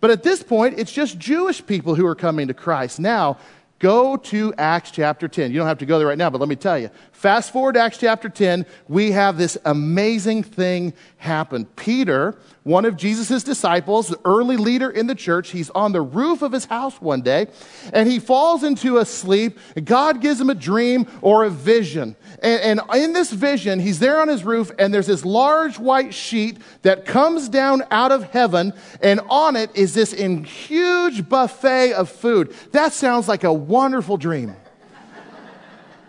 But 0.00 0.10
at 0.10 0.22
this 0.22 0.42
point, 0.42 0.78
it's 0.78 0.92
just 0.92 1.18
Jewish 1.18 1.64
people 1.66 1.94
who 1.94 2.06
are 2.06 2.14
coming 2.14 2.48
to 2.48 2.54
Christ. 2.54 3.00
Now, 3.00 3.38
Go 3.78 4.16
to 4.16 4.52
Acts 4.58 4.90
chapter 4.90 5.28
10. 5.28 5.52
You 5.52 5.58
don't 5.58 5.68
have 5.68 5.78
to 5.78 5.86
go 5.86 5.98
there 5.98 6.08
right 6.08 6.18
now, 6.18 6.30
but 6.30 6.40
let 6.40 6.48
me 6.48 6.56
tell 6.56 6.78
you. 6.78 6.90
Fast 7.12 7.52
forward 7.52 7.76
Acts 7.76 7.98
chapter 7.98 8.28
10, 8.28 8.66
we 8.88 9.12
have 9.12 9.38
this 9.38 9.56
amazing 9.64 10.42
thing 10.42 10.92
happen. 11.18 11.64
Peter, 11.76 12.36
one 12.68 12.84
of 12.84 12.98
Jesus' 12.98 13.42
disciples, 13.42 14.08
the 14.08 14.20
early 14.26 14.58
leader 14.58 14.90
in 14.90 15.06
the 15.06 15.14
church, 15.14 15.50
he's 15.50 15.70
on 15.70 15.92
the 15.92 16.02
roof 16.02 16.42
of 16.42 16.52
his 16.52 16.66
house 16.66 17.00
one 17.00 17.22
day, 17.22 17.46
and 17.94 18.06
he 18.06 18.18
falls 18.18 18.62
into 18.62 18.98
a 18.98 19.06
sleep. 19.06 19.58
God 19.84 20.20
gives 20.20 20.38
him 20.38 20.50
a 20.50 20.54
dream 20.54 21.06
or 21.22 21.44
a 21.44 21.50
vision. 21.50 22.14
And, 22.42 22.78
and 22.78 22.94
in 22.94 23.14
this 23.14 23.32
vision, 23.32 23.80
he's 23.80 24.00
there 24.00 24.20
on 24.20 24.28
his 24.28 24.44
roof, 24.44 24.70
and 24.78 24.92
there's 24.92 25.06
this 25.06 25.24
large 25.24 25.78
white 25.78 26.12
sheet 26.12 26.58
that 26.82 27.06
comes 27.06 27.48
down 27.48 27.84
out 27.90 28.12
of 28.12 28.24
heaven, 28.24 28.74
and 29.02 29.20
on 29.30 29.56
it 29.56 29.74
is 29.74 29.94
this 29.94 30.12
huge 30.12 31.26
buffet 31.26 31.94
of 31.94 32.10
food. 32.10 32.54
That 32.72 32.92
sounds 32.92 33.28
like 33.28 33.44
a 33.44 33.52
wonderful 33.52 34.18
dream. 34.18 34.54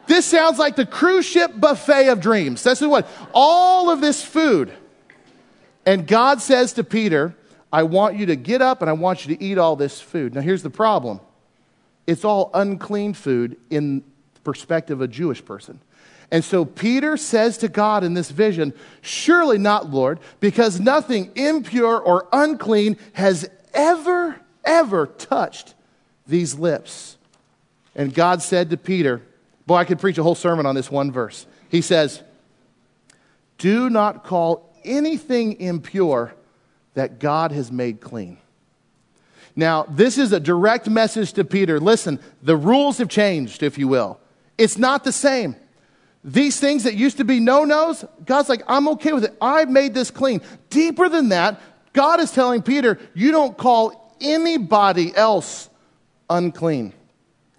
this 0.08 0.26
sounds 0.26 0.60
like 0.60 0.76
the 0.76 0.86
cruise 0.86 1.26
ship 1.26 1.58
buffet 1.58 2.10
of 2.10 2.20
dreams. 2.20 2.62
That's 2.64 2.82
what 2.82 3.08
all 3.34 3.90
of 3.90 4.02
this 4.02 4.22
food. 4.22 4.74
And 5.86 6.06
God 6.06 6.42
says 6.42 6.74
to 6.74 6.84
Peter, 6.84 7.36
I 7.72 7.84
want 7.84 8.16
you 8.18 8.28
to 8.28 8.36
get 8.36 8.62
up 8.62 8.82
and 8.82 8.90
I 8.90 8.94
want 8.94 9.26
you 9.26 9.36
to 9.36 9.44
eat 9.44 9.58
all 9.58 9.76
this 9.76 10.02
food. 10.02 10.36
Now, 10.36 10.42
here's 10.42 10.64
the 10.64 10.70
problem 10.70 11.20
it's 12.08 12.26
all 12.26 12.50
unclean 12.54 13.14
food 13.14 13.58
in 13.70 14.04
the 14.34 14.40
perspective 14.42 14.98
of 15.00 15.02
a 15.02 15.08
Jewish 15.08 15.44
person. 15.44 15.80
And 16.32 16.44
so 16.44 16.64
Peter 16.64 17.18
says 17.18 17.58
to 17.60 17.68
God 17.68 18.04
in 18.04 18.14
this 18.14 18.30
vision, 18.30 18.74
Surely 19.02 19.58
not, 19.58 19.90
Lord, 19.90 20.20
because 20.40 20.80
nothing 20.80 21.32
impure 21.36 22.00
or 22.00 22.28
unclean 22.32 22.98
has 23.14 23.50
ever, 23.74 24.40
ever 24.64 25.08
touched 25.08 25.74
these 26.28 26.56
lips. 26.56 27.18
And 27.96 28.14
God 28.14 28.42
said 28.42 28.70
to 28.70 28.78
Peter, 28.78 29.22
Boy, 29.66 29.76
I 29.76 29.86
could 29.86 30.00
preach 30.00 30.18
a 30.18 30.24
whole 30.24 30.36
sermon 30.36 30.66
on 30.66 30.76
this 30.76 30.92
one 30.92 31.12
verse. 31.12 31.46
He 31.70 31.82
says, 31.82 32.22
Do 33.58 33.90
not 33.90 34.24
call 34.24 34.69
anything 34.84 35.60
impure 35.60 36.34
that 36.94 37.20
God 37.20 37.52
has 37.52 37.72
made 37.72 38.02
clean. 38.02 38.38
Now, 39.56 39.84
this 39.90 40.18
is 40.18 40.32
a 40.32 40.40
direct 40.40 40.90
message 40.90 41.34
to 41.34 41.44
Peter. 41.44 41.80
Listen, 41.80 42.20
the 42.42 42.56
rules 42.56 42.98
have 43.00 43.10
changed, 43.10 43.64
if 43.64 43.78
you 43.78 43.88
will. 43.88 44.20
It's 44.58 44.78
not 44.78 45.04
the 45.04 45.12
same. 45.12 45.56
These 46.24 46.60
things 46.60 46.84
that 46.84 46.96
used 46.96 47.18
to 47.18 47.24
be 47.24 47.40
no 47.40 47.64
nos, 47.64 48.06
God's 48.26 48.50
like, 48.50 48.62
I'm 48.68 48.88
okay 48.90 49.14
with 49.14 49.24
it. 49.24 49.36
I've 49.42 49.70
made 49.70 49.94
this 49.94 50.12
clean. 50.12 50.42
Deeper 50.70 51.10
than 51.10 51.30
that, 51.30 51.62
God 51.94 52.20
is 52.20 52.32
telling 52.32 52.62
Peter, 52.62 53.00
you 53.14 53.32
don't 53.32 53.58
call 53.58 54.16
anybody 54.22 55.16
else 55.16 55.70
unclean. 56.30 56.94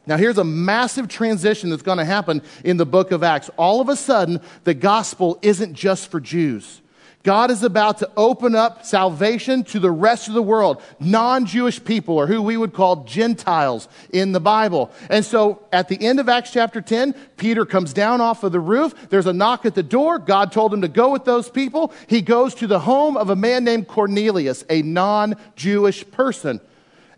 Now, 0.07 0.17
here's 0.17 0.39
a 0.39 0.45
massive 0.45 1.09
transition 1.09 1.71
that's 1.71 1.83
going 1.83 1.99
to 1.99 2.05
happen 2.05 2.43
in 2.65 2.77
the 2.77 2.87
book 2.87 3.13
of 3.13 3.23
Acts. 3.23 3.51
All 3.57 3.81
of 3.81 3.89
a 3.89 3.97
sudden, 3.97 4.41
the 4.65 4.75
gospel 4.75 5.39
isn't 5.43 5.75
just 5.75 6.11
for 6.11 6.21
Jews. 6.21 6.83
God 7.23 7.51
is 7.51 7.63
about 7.63 7.99
to 7.99 8.11
open 8.17 8.55
up 8.55 8.87
salvation 8.87 9.63
to 9.65 9.79
the 9.79 9.91
rest 9.91 10.29
of 10.29 10.35
the 10.35 10.43
world, 10.43 10.83
non 10.99 11.45
Jewish 11.45 11.83
people, 11.85 12.17
or 12.17 12.27
who 12.27 12.41
we 12.41 12.57
would 12.57 12.73
call 12.73 13.05
Gentiles 13.05 13.89
in 14.11 14.33
the 14.33 14.41
Bible. 14.41 14.91
And 15.11 15.23
so 15.23 15.63
at 15.71 15.89
the 15.89 16.01
end 16.01 16.19
of 16.19 16.31
Acts 16.31 16.51
chapter 16.51 16.81
10, 16.81 17.13
Peter 17.37 17.67
comes 17.67 17.93
down 17.93 18.23
off 18.23 18.43
of 18.43 18.53
the 18.53 18.61
roof. 18.61 18.95
There's 19.11 19.27
a 19.27 19.35
knock 19.35 19.67
at 19.67 19.75
the 19.75 19.83
door. 19.83 20.19
God 20.19 20.51
told 20.51 20.73
him 20.73 20.81
to 20.81 20.89
go 20.89 21.11
with 21.11 21.27
those 21.27 21.51
people. 21.51 21.93
He 22.07 22.23
goes 22.23 22.55
to 22.57 22.67
the 22.67 22.81
home 22.81 23.19
of 23.19 23.29
a 23.29 23.37
man 23.37 23.65
named 23.65 23.87
Cornelius, 23.87 24.65
a 24.71 24.81
non 24.81 25.37
Jewish 25.57 26.11
person. 26.11 26.59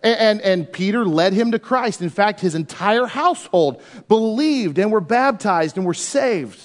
And, 0.02 0.18
and, 0.18 0.40
and, 0.40 0.73
Peter 0.73 1.06
led 1.06 1.32
him 1.32 1.52
to 1.52 1.61
Christ. 1.61 2.02
In 2.02 2.11
fact, 2.11 2.40
his 2.40 2.56
entire 2.56 3.06
household 3.06 3.80
believed 4.09 4.78
and 4.78 4.90
were 4.90 5.00
baptized 5.00 5.76
and 5.76 5.87
were 5.87 5.94
saved. 5.94 6.61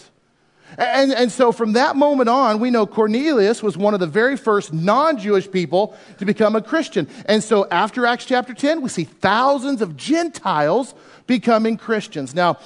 And, 0.78 1.14
and 1.14 1.32
so 1.32 1.52
from 1.52 1.74
that 1.74 1.96
moment 1.96 2.30
on, 2.30 2.60
we 2.60 2.70
know 2.70 2.86
Cornelius 2.86 3.64
was 3.64 3.78
one 3.78 3.94
of 3.94 4.00
the 4.00 4.08
very 4.08 4.36
first 4.36 4.74
non 4.74 5.18
Jewish 5.18 5.50
people 5.50 5.96
to 6.20 6.26
become 6.26 6.56
a 6.56 6.62
Christian. 6.62 7.08
And 7.26 7.44
so 7.44 7.68
after 7.70 8.06
Acts 8.06 8.26
chapter 8.26 8.54
10, 8.54 8.82
we 8.82 8.90
see 8.90 9.06
thousands 9.06 9.82
of 9.82 9.96
Gentiles 9.96 10.94
becoming 11.26 11.78
Christians. 11.78 12.36
Now, 12.36 12.60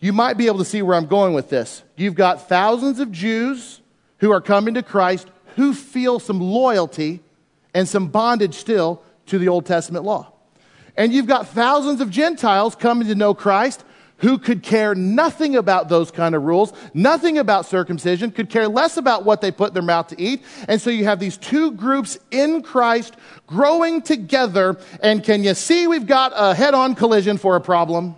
you 0.00 0.12
might 0.12 0.36
be 0.36 0.46
able 0.46 0.58
to 0.58 0.64
see 0.64 0.82
where 0.82 0.96
I'm 0.96 1.06
going 1.06 1.32
with 1.32 1.48
this. 1.48 1.82
You've 1.96 2.14
got 2.14 2.48
thousands 2.48 3.00
of 3.00 3.10
Jews 3.10 3.80
who 4.18 4.30
are 4.32 4.40
coming 4.40 4.74
to 4.74 4.82
Christ 4.82 5.28
who 5.56 5.72
feel 5.72 6.18
some 6.18 6.40
loyalty 6.40 7.20
and 7.72 7.88
some 7.88 8.08
bondage 8.08 8.54
still 8.54 9.02
to 9.26 9.38
the 9.38 9.48
Old 9.48 9.64
Testament 9.64 10.04
law. 10.04 10.32
And 10.96 11.12
you've 11.12 11.26
got 11.26 11.48
thousands 11.48 12.00
of 12.00 12.10
Gentiles 12.10 12.74
coming 12.74 13.08
to 13.08 13.14
know 13.14 13.34
Christ 13.34 13.84
who 14.18 14.38
could 14.38 14.62
care 14.62 14.94
nothing 14.94 15.56
about 15.56 15.88
those 15.88 16.10
kind 16.10 16.34
of 16.34 16.42
rules, 16.42 16.72
nothing 16.94 17.38
about 17.38 17.66
circumcision, 17.66 18.30
could 18.30 18.48
care 18.48 18.68
less 18.68 18.96
about 18.96 19.24
what 19.24 19.40
they 19.40 19.50
put 19.50 19.68
in 19.68 19.74
their 19.74 19.82
mouth 19.82 20.08
to 20.08 20.20
eat. 20.20 20.42
And 20.68 20.80
so 20.80 20.90
you 20.90 21.04
have 21.04 21.18
these 21.18 21.36
two 21.36 21.72
groups 21.72 22.18
in 22.30 22.62
Christ 22.62 23.16
growing 23.46 24.02
together. 24.02 24.78
And 25.02 25.22
can 25.22 25.44
you 25.44 25.54
see 25.54 25.86
we've 25.86 26.06
got 26.06 26.32
a 26.34 26.54
head 26.54 26.74
on 26.74 26.94
collision 26.94 27.38
for 27.38 27.56
a 27.56 27.60
problem? 27.60 28.14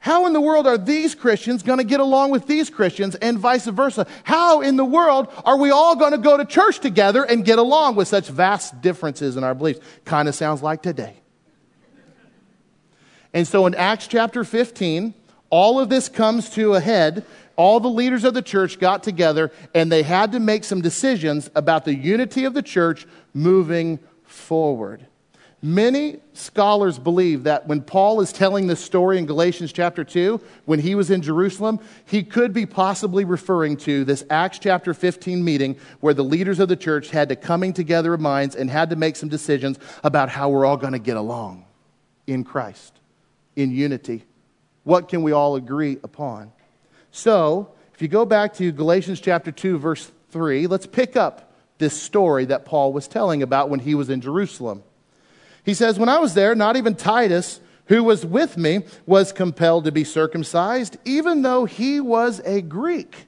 How 0.00 0.26
in 0.26 0.32
the 0.32 0.40
world 0.40 0.66
are 0.66 0.78
these 0.78 1.14
Christians 1.14 1.62
going 1.62 1.78
to 1.78 1.84
get 1.84 1.98
along 1.98 2.30
with 2.30 2.46
these 2.46 2.70
Christians 2.70 3.16
and 3.16 3.38
vice 3.38 3.66
versa? 3.66 4.06
How 4.22 4.60
in 4.60 4.76
the 4.76 4.84
world 4.84 5.26
are 5.44 5.58
we 5.58 5.70
all 5.70 5.96
going 5.96 6.12
to 6.12 6.18
go 6.18 6.36
to 6.36 6.44
church 6.44 6.78
together 6.78 7.24
and 7.24 7.44
get 7.44 7.58
along 7.58 7.96
with 7.96 8.06
such 8.06 8.28
vast 8.28 8.80
differences 8.80 9.36
in 9.36 9.42
our 9.42 9.54
beliefs? 9.54 9.80
Kind 10.04 10.28
of 10.28 10.36
sounds 10.36 10.62
like 10.62 10.82
today. 10.82 11.17
And 13.32 13.46
so 13.46 13.66
in 13.66 13.74
Acts 13.74 14.06
chapter 14.06 14.44
15, 14.44 15.14
all 15.50 15.80
of 15.80 15.88
this 15.88 16.08
comes 16.08 16.50
to 16.50 16.74
a 16.74 16.80
head. 16.80 17.24
All 17.56 17.80
the 17.80 17.88
leaders 17.88 18.24
of 18.24 18.34
the 18.34 18.42
church 18.42 18.78
got 18.78 19.02
together 19.02 19.50
and 19.74 19.90
they 19.90 20.02
had 20.02 20.32
to 20.32 20.40
make 20.40 20.64
some 20.64 20.80
decisions 20.80 21.50
about 21.54 21.84
the 21.84 21.94
unity 21.94 22.44
of 22.44 22.54
the 22.54 22.62
church 22.62 23.06
moving 23.34 23.98
forward. 24.24 25.06
Many 25.60 26.20
scholars 26.34 27.00
believe 27.00 27.42
that 27.44 27.66
when 27.66 27.82
Paul 27.82 28.20
is 28.20 28.32
telling 28.32 28.68
this 28.68 28.78
story 28.78 29.18
in 29.18 29.26
Galatians 29.26 29.72
chapter 29.72 30.04
2, 30.04 30.40
when 30.66 30.78
he 30.78 30.94
was 30.94 31.10
in 31.10 31.20
Jerusalem, 31.20 31.80
he 32.04 32.22
could 32.22 32.52
be 32.52 32.64
possibly 32.64 33.24
referring 33.24 33.76
to 33.78 34.04
this 34.04 34.24
Acts 34.30 34.60
chapter 34.60 34.94
15 34.94 35.42
meeting 35.42 35.76
where 35.98 36.14
the 36.14 36.22
leaders 36.22 36.60
of 36.60 36.68
the 36.68 36.76
church 36.76 37.10
had 37.10 37.28
to 37.30 37.36
coming 37.36 37.72
together 37.72 38.14
of 38.14 38.20
minds 38.20 38.54
and 38.54 38.70
had 38.70 38.90
to 38.90 38.96
make 38.96 39.16
some 39.16 39.28
decisions 39.28 39.80
about 40.04 40.28
how 40.28 40.48
we're 40.48 40.64
all 40.64 40.76
going 40.76 40.92
to 40.92 41.00
get 41.00 41.16
along 41.16 41.64
in 42.28 42.44
Christ, 42.44 42.97
in 43.58 43.72
unity. 43.72 44.24
What 44.84 45.08
can 45.08 45.22
we 45.22 45.32
all 45.32 45.56
agree 45.56 45.98
upon? 46.04 46.52
So, 47.10 47.72
if 47.92 48.00
you 48.00 48.06
go 48.06 48.24
back 48.24 48.54
to 48.54 48.70
Galatians 48.70 49.20
chapter 49.20 49.50
2, 49.50 49.78
verse 49.78 50.10
3, 50.30 50.68
let's 50.68 50.86
pick 50.86 51.16
up 51.16 51.52
this 51.78 52.00
story 52.00 52.44
that 52.44 52.64
Paul 52.64 52.92
was 52.92 53.08
telling 53.08 53.42
about 53.42 53.68
when 53.68 53.80
he 53.80 53.96
was 53.96 54.10
in 54.10 54.20
Jerusalem. 54.20 54.84
He 55.64 55.74
says, 55.74 55.98
When 55.98 56.08
I 56.08 56.20
was 56.20 56.34
there, 56.34 56.54
not 56.54 56.76
even 56.76 56.94
Titus, 56.94 57.60
who 57.86 58.04
was 58.04 58.24
with 58.24 58.56
me, 58.56 58.82
was 59.06 59.32
compelled 59.32 59.84
to 59.84 59.92
be 59.92 60.04
circumcised, 60.04 60.96
even 61.04 61.42
though 61.42 61.64
he 61.64 62.00
was 62.00 62.40
a 62.44 62.62
Greek. 62.62 63.26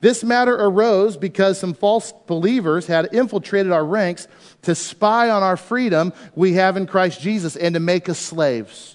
This 0.00 0.22
matter 0.22 0.54
arose 0.54 1.16
because 1.16 1.58
some 1.58 1.72
false 1.72 2.12
believers 2.26 2.86
had 2.86 3.14
infiltrated 3.14 3.72
our 3.72 3.84
ranks 3.84 4.28
to 4.62 4.74
spy 4.74 5.30
on 5.30 5.42
our 5.42 5.56
freedom 5.56 6.12
we 6.34 6.52
have 6.54 6.76
in 6.76 6.86
Christ 6.86 7.22
Jesus 7.22 7.56
and 7.56 7.72
to 7.72 7.80
make 7.80 8.10
us 8.10 8.18
slaves. 8.18 8.93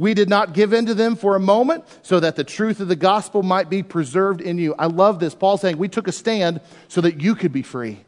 We 0.00 0.14
did 0.14 0.30
not 0.30 0.54
give 0.54 0.72
in 0.72 0.86
to 0.86 0.94
them 0.94 1.14
for 1.14 1.36
a 1.36 1.40
moment 1.40 1.84
so 2.00 2.20
that 2.20 2.34
the 2.34 2.42
truth 2.42 2.80
of 2.80 2.88
the 2.88 2.96
gospel 2.96 3.42
might 3.42 3.68
be 3.68 3.82
preserved 3.82 4.40
in 4.40 4.56
you. 4.56 4.74
I 4.78 4.86
love 4.86 5.20
this. 5.20 5.34
Paul 5.34 5.58
saying, 5.58 5.76
We 5.76 5.88
took 5.88 6.08
a 6.08 6.12
stand 6.12 6.62
so 6.88 7.02
that 7.02 7.20
you 7.20 7.34
could 7.34 7.52
be 7.52 7.60
free. 7.60 7.98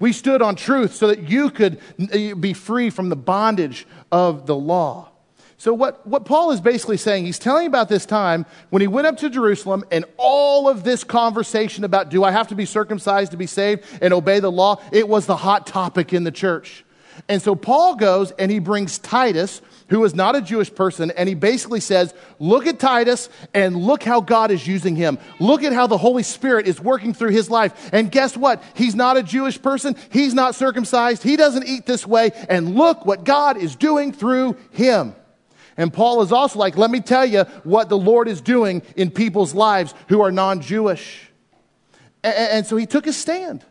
We 0.00 0.12
stood 0.12 0.42
on 0.42 0.56
truth 0.56 0.92
so 0.92 1.06
that 1.06 1.30
you 1.30 1.50
could 1.50 1.78
eh, 2.10 2.34
be 2.34 2.52
free 2.52 2.90
from 2.90 3.10
the 3.10 3.16
bondage 3.16 3.86
of 4.10 4.46
the 4.46 4.56
law. 4.56 5.10
So, 5.56 5.72
what, 5.72 6.04
what 6.04 6.24
Paul 6.24 6.50
is 6.50 6.60
basically 6.60 6.96
saying, 6.96 7.26
he's 7.26 7.38
telling 7.38 7.68
about 7.68 7.88
this 7.88 8.04
time 8.06 8.44
when 8.70 8.82
he 8.82 8.88
went 8.88 9.06
up 9.06 9.18
to 9.18 9.30
Jerusalem 9.30 9.84
and 9.92 10.04
all 10.16 10.68
of 10.68 10.82
this 10.82 11.04
conversation 11.04 11.84
about 11.84 12.08
do 12.08 12.24
I 12.24 12.32
have 12.32 12.48
to 12.48 12.56
be 12.56 12.66
circumcised 12.66 13.30
to 13.30 13.36
be 13.36 13.46
saved 13.46 13.84
and 14.02 14.12
obey 14.12 14.40
the 14.40 14.50
law, 14.50 14.82
it 14.90 15.08
was 15.08 15.26
the 15.26 15.36
hot 15.36 15.64
topic 15.68 16.12
in 16.12 16.24
the 16.24 16.32
church. 16.32 16.84
And 17.28 17.40
so 17.40 17.54
Paul 17.54 17.94
goes 17.94 18.32
and 18.32 18.50
he 18.50 18.58
brings 18.58 18.98
Titus, 18.98 19.62
who 19.88 20.04
is 20.04 20.14
not 20.14 20.34
a 20.34 20.40
Jewish 20.40 20.74
person, 20.74 21.10
and 21.10 21.28
he 21.28 21.34
basically 21.34 21.80
says, 21.80 22.14
Look 22.38 22.66
at 22.66 22.78
Titus 22.78 23.28
and 23.52 23.76
look 23.76 24.02
how 24.02 24.20
God 24.20 24.50
is 24.50 24.66
using 24.66 24.96
him. 24.96 25.18
Look 25.38 25.62
at 25.62 25.72
how 25.72 25.86
the 25.86 25.98
Holy 25.98 26.22
Spirit 26.22 26.66
is 26.66 26.80
working 26.80 27.12
through 27.12 27.30
his 27.30 27.50
life. 27.50 27.90
And 27.92 28.10
guess 28.10 28.36
what? 28.36 28.62
He's 28.74 28.94
not 28.94 29.16
a 29.16 29.22
Jewish 29.22 29.60
person. 29.60 29.96
He's 30.10 30.34
not 30.34 30.54
circumcised. 30.54 31.22
He 31.22 31.36
doesn't 31.36 31.66
eat 31.66 31.86
this 31.86 32.06
way. 32.06 32.32
And 32.48 32.74
look 32.74 33.04
what 33.04 33.24
God 33.24 33.56
is 33.56 33.76
doing 33.76 34.12
through 34.12 34.56
him. 34.70 35.14
And 35.76 35.92
Paul 35.92 36.22
is 36.22 36.32
also 36.32 36.58
like, 36.58 36.76
Let 36.76 36.90
me 36.90 37.00
tell 37.00 37.26
you 37.26 37.44
what 37.64 37.88
the 37.88 37.98
Lord 37.98 38.28
is 38.28 38.40
doing 38.40 38.82
in 38.96 39.10
people's 39.10 39.54
lives 39.54 39.94
who 40.08 40.22
are 40.22 40.32
non 40.32 40.60
Jewish. 40.60 41.30
And 42.22 42.64
so 42.66 42.76
he 42.76 42.86
took 42.86 43.06
a 43.06 43.12
stand. 43.12 43.64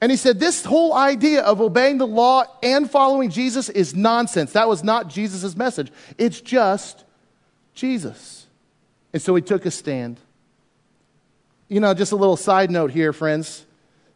And 0.00 0.10
he 0.10 0.16
said, 0.16 0.40
This 0.40 0.64
whole 0.64 0.94
idea 0.94 1.42
of 1.42 1.60
obeying 1.60 1.98
the 1.98 2.06
law 2.06 2.44
and 2.62 2.90
following 2.90 3.30
Jesus 3.30 3.68
is 3.68 3.94
nonsense. 3.94 4.52
That 4.52 4.68
was 4.68 4.82
not 4.82 5.08
Jesus' 5.08 5.56
message. 5.56 5.92
It's 6.16 6.40
just 6.40 7.04
Jesus. 7.74 8.46
And 9.12 9.20
so 9.20 9.34
he 9.34 9.42
took 9.42 9.66
a 9.66 9.70
stand. 9.70 10.18
You 11.68 11.80
know, 11.80 11.94
just 11.94 12.12
a 12.12 12.16
little 12.16 12.36
side 12.36 12.70
note 12.70 12.90
here, 12.90 13.12
friends, 13.12 13.64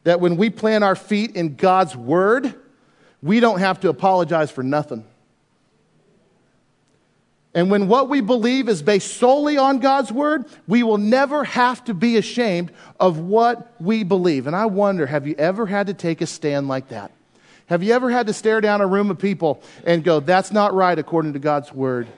that 0.05 0.21
when 0.21 0.37
we 0.37 0.51
plant 0.51 0.85
our 0.85 0.97
feet 0.97 1.37
in 1.37 1.57
God's 1.57 1.97
word, 1.97 2.55
we 3.23 3.41
don't 3.41 3.61
have 3.61 3.81
to 3.81 3.89
apologize 3.89 4.51
for 4.51 4.63
nothing. 4.63 5.05
And 7.55 7.71
when 7.71 7.87
what 7.87 8.09
we 8.09 8.21
believe 8.21 8.69
is 8.69 8.83
based 8.83 9.17
solely 9.17 9.57
on 9.57 9.79
God's 9.79 10.11
word, 10.11 10.47
we 10.67 10.83
will 10.83 10.99
never 10.99 11.45
have 11.45 11.85
to 11.85 11.95
be 11.95 12.17
ashamed 12.17 12.73
of 12.99 13.19
what 13.21 13.81
we 13.81 14.03
believe. 14.03 14.49
And 14.49 14.57
I 14.57 14.67
wonder 14.67 15.07
have 15.07 15.27
you 15.27 15.37
ever 15.39 15.67
had 15.67 15.87
to 15.87 15.95
take 15.95 16.21
a 16.21 16.27
stand 16.27 16.67
like 16.67 16.89
that? 16.89 17.13
Have 17.67 17.83
you 17.83 17.93
ever 17.95 18.11
had 18.11 18.27
to 18.27 18.33
stare 18.33 18.61
down 18.61 18.81
a 18.81 18.87
room 18.87 19.11
of 19.11 19.19
people 19.19 19.63
and 19.87 20.03
go, 20.03 20.21
that's 20.21 20.53
not 20.53 20.75
right 20.75 20.99
according 20.99 21.33
to 21.35 21.39
God's 21.39 21.73
word? 21.73 22.09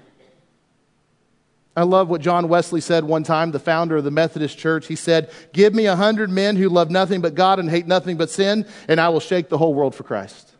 I 1.77 1.83
love 1.83 2.09
what 2.09 2.23
John 2.23 2.49
Wesley 2.49 2.81
said 2.81 3.05
one 3.05 3.23
time, 3.23 3.51
the 3.51 3.59
founder 3.59 3.99
of 3.99 4.05
the 4.05 4.11
Methodist 4.11 4.57
Church. 4.57 4.87
He 4.87 4.97
said, 4.97 5.31
Give 5.53 5.75
me 5.75 5.85
a 5.85 5.95
hundred 5.95 6.31
men 6.31 6.57
who 6.57 6.71
love 6.71 6.91
nothing 6.91 7.21
but 7.21 7.35
God 7.35 7.59
and 7.59 7.69
hate 7.69 7.87
nothing 7.87 8.17
but 8.17 8.31
sin, 8.31 8.67
and 8.89 8.99
I 8.99 9.11
will 9.11 9.21
shake 9.21 9.51
the 9.51 9.59
whole 9.59 9.75
world 9.75 9.95
for 9.95 10.03
Christ. 10.03 10.56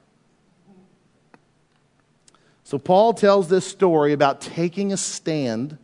So, 2.67 2.81
Paul 2.81 3.15
tells 3.15 3.49
this 3.49 3.65
story 3.65 4.13
about 4.13 4.41
taking 4.41 4.93
a 4.93 4.97
stand 4.97 5.79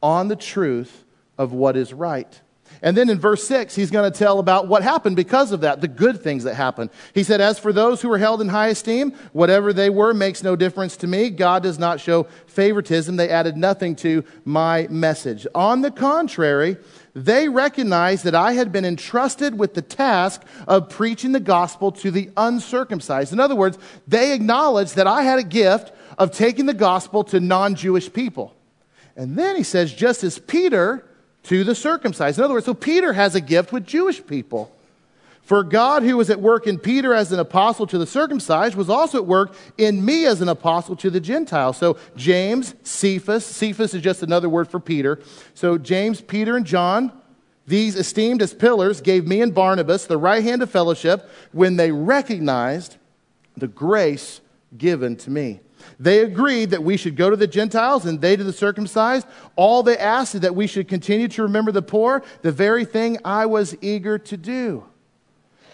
on 0.00 0.28
the 0.28 0.36
truth 0.36 1.04
of 1.36 1.52
what 1.52 1.76
is 1.76 1.92
right. 1.92 2.40
And 2.82 2.96
then 2.96 3.10
in 3.10 3.18
verse 3.18 3.42
6, 3.48 3.74
he's 3.74 3.90
going 3.90 4.10
to 4.10 4.16
tell 4.16 4.38
about 4.38 4.68
what 4.68 4.84
happened 4.84 5.16
because 5.16 5.50
of 5.50 5.62
that, 5.62 5.80
the 5.80 5.88
good 5.88 6.22
things 6.22 6.44
that 6.44 6.54
happened. 6.54 6.90
He 7.14 7.24
said, 7.24 7.40
As 7.40 7.58
for 7.58 7.72
those 7.72 8.00
who 8.00 8.08
were 8.08 8.18
held 8.18 8.40
in 8.40 8.48
high 8.48 8.68
esteem, 8.68 9.10
whatever 9.32 9.72
they 9.72 9.90
were 9.90 10.14
makes 10.14 10.44
no 10.44 10.54
difference 10.54 10.96
to 10.98 11.08
me. 11.08 11.30
God 11.30 11.64
does 11.64 11.80
not 11.80 11.98
show 11.98 12.28
favoritism. 12.46 13.16
They 13.16 13.28
added 13.28 13.56
nothing 13.56 13.96
to 13.96 14.22
my 14.44 14.86
message. 14.88 15.48
On 15.52 15.80
the 15.80 15.90
contrary, 15.90 16.76
they 17.12 17.48
recognized 17.48 18.22
that 18.22 18.36
I 18.36 18.52
had 18.52 18.70
been 18.70 18.84
entrusted 18.84 19.58
with 19.58 19.74
the 19.74 19.82
task 19.82 20.42
of 20.68 20.90
preaching 20.90 21.32
the 21.32 21.40
gospel 21.40 21.90
to 21.90 22.12
the 22.12 22.30
uncircumcised. 22.36 23.32
In 23.32 23.40
other 23.40 23.56
words, 23.56 23.78
they 24.06 24.32
acknowledged 24.32 24.94
that 24.94 25.08
I 25.08 25.22
had 25.22 25.40
a 25.40 25.42
gift 25.42 25.92
of 26.20 26.30
taking 26.30 26.66
the 26.66 26.74
gospel 26.74 27.24
to 27.24 27.40
non 27.40 27.74
Jewish 27.74 28.12
people. 28.12 28.54
And 29.16 29.36
then 29.36 29.56
he 29.56 29.64
says, 29.64 29.92
just 29.92 30.22
as 30.22 30.38
Peter 30.38 31.04
to 31.44 31.64
the 31.64 31.74
circumcised. 31.74 32.38
In 32.38 32.44
other 32.44 32.54
words, 32.54 32.66
so 32.66 32.74
Peter 32.74 33.14
has 33.14 33.34
a 33.34 33.40
gift 33.40 33.72
with 33.72 33.86
Jewish 33.86 34.24
people. 34.24 34.70
For 35.42 35.64
God, 35.64 36.02
who 36.02 36.18
was 36.18 36.28
at 36.28 36.38
work 36.38 36.66
in 36.66 36.78
Peter 36.78 37.14
as 37.14 37.32
an 37.32 37.40
apostle 37.40 37.86
to 37.88 37.98
the 37.98 38.06
circumcised, 38.06 38.76
was 38.76 38.90
also 38.90 39.18
at 39.18 39.26
work 39.26 39.54
in 39.78 40.04
me 40.04 40.26
as 40.26 40.42
an 40.42 40.48
apostle 40.48 40.94
to 40.96 41.10
the 41.10 41.18
Gentiles. 41.18 41.78
So 41.78 41.96
James, 42.14 42.74
Cephas, 42.84 43.46
Cephas 43.46 43.94
is 43.94 44.02
just 44.02 44.22
another 44.22 44.48
word 44.48 44.68
for 44.68 44.78
Peter. 44.78 45.18
So 45.54 45.78
James, 45.78 46.20
Peter, 46.20 46.54
and 46.54 46.66
John, 46.66 47.10
these 47.66 47.96
esteemed 47.96 48.42
as 48.42 48.52
pillars, 48.52 49.00
gave 49.00 49.26
me 49.26 49.40
and 49.40 49.54
Barnabas 49.54 50.04
the 50.04 50.18
right 50.18 50.44
hand 50.44 50.62
of 50.62 50.70
fellowship 50.70 51.28
when 51.52 51.76
they 51.76 51.90
recognized 51.90 52.98
the 53.56 53.68
grace 53.68 54.42
given 54.76 55.16
to 55.16 55.30
me. 55.30 55.60
They 55.98 56.20
agreed 56.20 56.70
that 56.70 56.82
we 56.82 56.96
should 56.96 57.16
go 57.16 57.30
to 57.30 57.36
the 57.36 57.46
Gentiles 57.46 58.06
and 58.06 58.20
they 58.20 58.36
to 58.36 58.44
the 58.44 58.52
circumcised. 58.52 59.26
All 59.56 59.82
they 59.82 59.98
asked 59.98 60.34
is 60.34 60.40
that 60.42 60.54
we 60.54 60.66
should 60.66 60.88
continue 60.88 61.28
to 61.28 61.42
remember 61.42 61.72
the 61.72 61.82
poor, 61.82 62.22
the 62.42 62.52
very 62.52 62.84
thing 62.84 63.18
I 63.24 63.46
was 63.46 63.76
eager 63.80 64.18
to 64.18 64.36
do. 64.36 64.84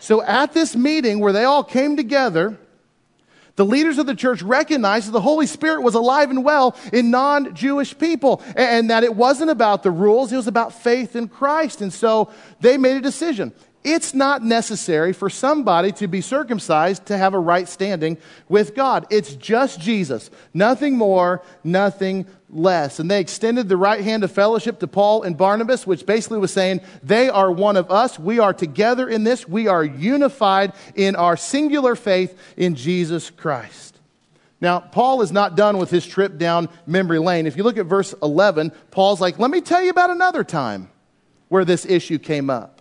So 0.01 0.23
at 0.23 0.53
this 0.53 0.77
meeting 0.77 1.21
where 1.21 1.33
they 1.33 1.45
all 1.45 1.65
came 1.65 1.97
together, 1.97 2.59
the 3.57 3.65
leaders 3.65 3.99
of 3.99 4.07
the 4.07 4.15
church 4.15 4.43
recognized 4.43 5.09
that 5.09 5.13
the 5.13 5.21
Holy 5.21 5.47
Spirit 5.47 5.83
was 5.83 5.95
alive 5.95 6.31
and 6.31 6.45
well 6.45 6.77
in 6.93 7.11
non 7.11 7.55
Jewish 7.55 7.97
people 7.97 8.43
and 8.55 8.91
that 8.91 9.03
it 9.03 9.17
wasn't 9.17 9.51
about 9.51 9.83
the 9.83 9.91
rules, 9.91 10.31
it 10.31 10.37
was 10.37 10.47
about 10.47 10.75
faith 10.75 11.17
in 11.17 11.27
Christ. 11.27 11.81
And 11.81 11.93
so 11.93 12.31
they 12.61 12.77
made 12.77 12.97
a 12.97 13.01
decision. 13.01 13.53
It's 13.87 14.15
not 14.15 14.43
necessary 14.43 15.13
for 15.13 15.31
somebody 15.31 15.93
to 15.93 16.09
be 16.09 16.21
circumcised 16.21 17.07
to 17.07 17.17
have 17.17 17.35
a 17.35 17.39
right 17.39 17.69
standing 17.69 18.19
with 18.49 18.75
God. 18.75 19.07
It's 19.11 19.37
just 19.37 19.81
Jesus. 19.81 20.29
Nothing 20.53 20.99
more, 20.99 21.41
nothing 21.63 22.27
less. 22.51 22.99
And 22.99 23.09
they 23.09 23.21
extended 23.21 23.69
the 23.69 23.77
right 23.77 24.01
hand 24.01 24.25
of 24.25 24.33
fellowship 24.33 24.81
to 24.81 24.89
Paul 24.89 25.23
and 25.23 25.39
Barnabas, 25.39 25.87
which 25.87 26.05
basically 26.05 26.39
was 26.39 26.53
saying, 26.53 26.81
they 27.05 27.29
are 27.29 27.49
one 27.49 27.77
of 27.77 27.89
us. 27.89 28.19
We 28.19 28.41
are 28.41 28.53
together 28.53 29.09
in 29.09 29.23
this. 29.23 29.47
We 29.47 29.69
are 29.69 29.85
unified 29.85 30.73
in 30.97 31.15
our 31.15 31.37
singular 31.37 31.95
faith 31.95 32.37
in 32.57 32.75
Jesus 32.75 33.31
Christ. 33.31 34.01
Now, 34.61 34.81
Paul 34.81 35.23
is 35.23 35.31
not 35.31 35.55
done 35.55 35.79
with 35.79 35.91
his 35.91 36.05
trip 36.05 36.39
down 36.39 36.71
memory 36.89 37.21
lane. 37.21 37.47
If 37.47 37.57
you 37.57 37.63
look 37.63 37.79
at 37.79 37.87
verse 37.87 38.17
11, 38.21 38.73
Paul's 38.91 39.21
like, 39.21 39.39
let 39.39 39.53
me 39.53 39.61
tell 39.61 39.81
you 39.81 39.91
about 39.91 40.11
another 40.11 40.43
time 40.43 40.91
where 41.49 41.65
this 41.65 41.87
issue 41.87 42.19
came 42.19 42.51
up. 42.51 42.76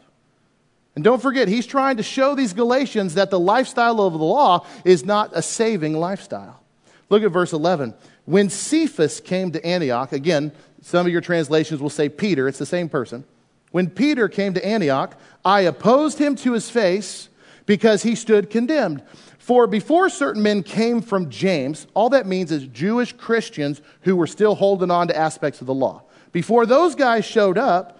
And 0.95 1.03
don't 1.03 1.21
forget, 1.21 1.47
he's 1.47 1.65
trying 1.65 1.97
to 1.97 2.03
show 2.03 2.35
these 2.35 2.53
Galatians 2.53 3.15
that 3.15 3.29
the 3.29 3.39
lifestyle 3.39 4.01
of 4.01 4.13
the 4.13 4.19
law 4.19 4.65
is 4.85 5.05
not 5.05 5.31
a 5.33 5.41
saving 5.41 5.93
lifestyle. 5.93 6.61
Look 7.09 7.23
at 7.23 7.31
verse 7.31 7.53
11. 7.53 7.93
When 8.25 8.49
Cephas 8.49 9.19
came 9.19 9.51
to 9.51 9.65
Antioch, 9.65 10.13
again, 10.13 10.51
some 10.81 11.05
of 11.05 11.11
your 11.11 11.21
translations 11.21 11.81
will 11.81 11.89
say 11.89 12.09
Peter, 12.09 12.47
it's 12.47 12.57
the 12.57 12.65
same 12.65 12.89
person. 12.89 13.25
When 13.71 13.89
Peter 13.89 14.29
came 14.29 14.53
to 14.53 14.65
Antioch, 14.65 15.19
I 15.43 15.61
opposed 15.61 16.17
him 16.17 16.35
to 16.37 16.53
his 16.53 16.69
face 16.69 17.27
because 17.65 18.03
he 18.03 18.15
stood 18.15 18.49
condemned. 18.49 19.03
For 19.37 19.67
before 19.67 20.09
certain 20.09 20.41
men 20.41 20.63
came 20.63 21.01
from 21.01 21.29
James, 21.29 21.85
all 21.93 22.09
that 22.09 22.25
means 22.25 22.51
is 22.51 22.65
Jewish 22.67 23.13
Christians 23.13 23.81
who 24.01 24.15
were 24.15 24.27
still 24.27 24.55
holding 24.55 24.89
on 24.89 25.09
to 25.09 25.17
aspects 25.17 25.61
of 25.61 25.67
the 25.67 25.73
law. 25.73 26.03
Before 26.31 26.65
those 26.65 26.95
guys 26.95 27.25
showed 27.25 27.57
up, 27.57 27.99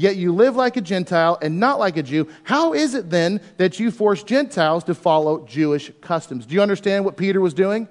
yet 0.00 0.16
you 0.16 0.32
live 0.32 0.56
like 0.56 0.76
a 0.76 0.80
Gentile 0.80 1.38
and 1.42 1.60
not 1.60 1.78
like 1.78 1.96
a 1.96 2.02
Jew. 2.02 2.26
How 2.42 2.72
is 2.72 2.94
it 2.94 3.10
then 3.10 3.40
that 3.58 3.78
you 3.78 3.90
force 3.90 4.22
Gentiles 4.22 4.84
to 4.84 4.94
follow 4.94 5.46
Jewish 5.46 5.92
customs? 6.00 6.46
Do 6.46 6.54
you 6.54 6.62
understand 6.62 7.04
what 7.04 7.16
Peter 7.16 7.40
was 7.40 7.52
doing? 7.52 7.86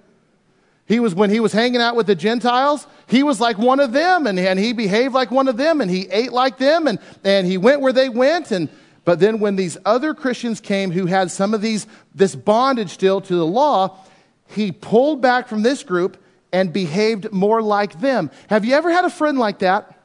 He 0.88 1.00
was, 1.00 1.14
when 1.14 1.30
he 1.30 1.40
was 1.40 1.54
hanging 1.54 1.82
out 1.82 1.96
with 1.96 2.08
the 2.08 2.16
Gentiles, 2.16 2.88
he 3.06 3.22
was 3.22 3.40
like 3.40 3.60
one 3.60 3.80
of 3.80 3.92
them 3.92 4.26
and, 4.26 4.40
and 4.40 4.58
he 4.58 4.74
behaved 4.74 5.14
like 5.14 5.30
one 5.30 5.48
of 5.48 5.56
them 5.56 5.82
and 5.82 5.92
he 5.92 6.10
ate 6.10 6.34
like 6.34 6.58
them 6.58 6.88
and, 6.88 6.98
and 7.24 7.46
he 7.46 7.60
went 7.60 7.82
where 7.82 7.94
they 7.94 8.10
went. 8.10 8.50
And, 8.52 8.70
but 9.06 9.20
then 9.20 9.40
when 9.40 9.56
these 9.56 9.78
other 9.86 10.16
Christians 10.16 10.60
came 10.60 10.90
who 10.90 11.06
had 11.06 11.30
some 11.30 11.54
of 11.54 11.62
these, 11.62 11.86
this 12.16 12.36
bondage 12.36 12.90
still 12.90 13.22
to 13.22 13.36
the 13.36 13.46
law, 13.46 14.00
he 14.48 14.72
pulled 14.72 15.22
back 15.22 15.48
from 15.48 15.62
this 15.62 15.84
group 15.84 16.18
and 16.52 16.74
behaved 16.74 17.32
more 17.32 17.62
like 17.62 18.00
them. 18.00 18.32
Have 18.50 18.66
you 18.66 18.74
ever 18.74 18.90
had 18.90 19.06
a 19.06 19.12
friend 19.12 19.38
like 19.38 19.60
that? 19.60 19.99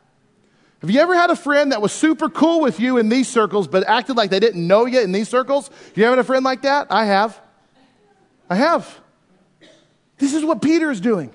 Have 0.85 0.91
you 0.91 1.01
ever 1.01 1.15
had 1.15 1.31
a 1.31 1.37
friend 1.37 1.73
that 1.73 1.81
was 1.81 1.93
super 1.93 2.29
cool 2.29 2.61
with 2.61 2.79
you 2.79 2.99
in 2.99 3.09
these 3.09 3.27
circles, 3.27 3.67
but 3.67 3.89
acted 3.89 4.19
like 4.19 4.29
they 4.29 4.39
didn't 4.39 4.67
know 4.67 4.85
you 4.85 5.01
in 5.01 5.13
these 5.13 5.31
circles? 5.31 5.71
You 5.95 6.05
ever 6.05 6.17
had 6.17 6.19
a 6.19 6.25
friend 6.25 6.45
like 6.45 6.61
that? 6.61 6.89
I 6.91 7.07
have. 7.07 7.41
I 8.51 8.57
have. 8.57 9.01
This 10.19 10.35
is 10.35 10.45
what 10.45 10.61
Peter 10.61 10.91
is 10.91 11.01
doing. 11.01 11.33